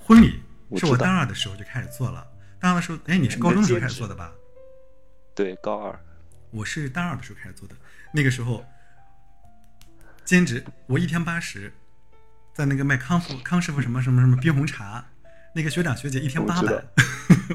[0.00, 0.42] 婚礼
[0.76, 2.26] 是我大二的时候就开始做了。
[2.60, 4.30] 大二的时候，哎，你是高中时候开始做的吧？
[5.34, 5.98] 对，高二。
[6.50, 7.74] 我是大二的时候开始做的。
[8.12, 8.64] 那个时候
[10.24, 11.72] 兼职，我一天八十，
[12.54, 15.04] 在那个卖康复康师傅什么什么什么冰红茶。
[15.56, 16.84] 那个学长学姐一天八百，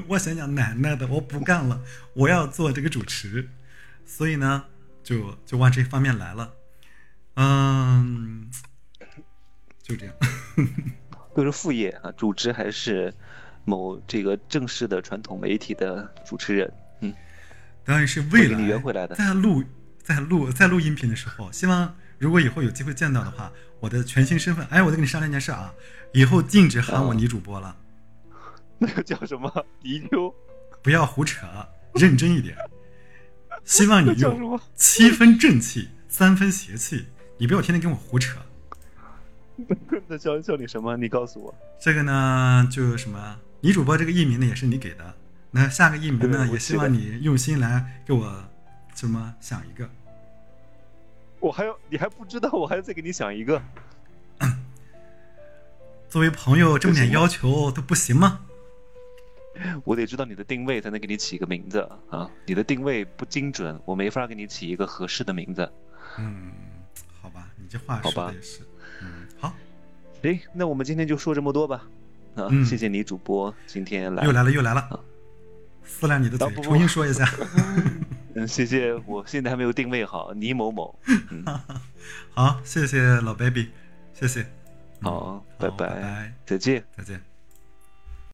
[0.06, 1.82] 我 想想奶奶的，我不干了，
[2.14, 3.46] 我要做这个主持，
[4.06, 4.64] 所以呢，
[5.02, 6.54] 就就往这方面来了，
[7.34, 8.50] 嗯，
[9.82, 10.14] 就这样，
[11.36, 13.12] 都是副业啊，主持还是
[13.66, 17.12] 某这个正式的传统媒体的主持人，嗯，
[17.84, 19.62] 当然是未来在录
[20.02, 23.50] 在录在录音频的时候，希望如果以后有机会见到的话，
[23.80, 25.72] 我的全新身份，哎，我再跟你商量一件事啊，
[26.12, 27.74] 以后禁止喊我女主播了。
[28.78, 29.50] 那个叫什么？
[29.82, 30.34] 迪秋，
[30.82, 31.46] 不要胡扯，
[31.94, 32.54] 认真一点。
[33.64, 37.06] 希望你用七分正气，三分邪气。
[37.38, 38.38] 你不要天天跟我胡扯。
[40.06, 40.98] 那叫叫你什么？
[40.98, 41.54] 你告诉我。
[41.80, 43.38] 这个呢，就什么？
[43.62, 45.14] 女主播这个艺名呢，也是你给的。
[45.50, 48.44] 那下个艺名呢，也希望你用心来给我
[48.94, 49.88] 什么想一个。
[51.40, 53.60] 我还要，你还不知道，我还要再给你想一个。
[56.08, 58.40] 作为朋友，这么点要求都不行吗？
[59.84, 62.28] 我得知道你的定位，才能给你起一个名字啊！
[62.46, 65.70] 你的定位不精准，我没法给你起一个合适的名字。
[66.18, 66.50] 嗯，
[67.20, 68.60] 好吧，你这话说的也是。
[69.02, 69.54] 嗯，好，
[70.22, 71.86] 行，那我们今天就说这么多吧。
[72.36, 75.04] 啊，嗯谢谢你主播今天来又，来了又来了好，
[75.84, 77.28] 撕烂你的嘴重新说一下。
[78.34, 80.98] 嗯，谢谢，我现在还没有定位好，倪某某，
[81.30, 81.44] 嗯，
[82.34, 83.70] 好，谢谢老 baby，
[84.14, 84.42] 谢谢。
[84.42, 84.46] 嗯
[85.02, 86.84] 好拜拜再见。
[86.94, 87.29] 再见。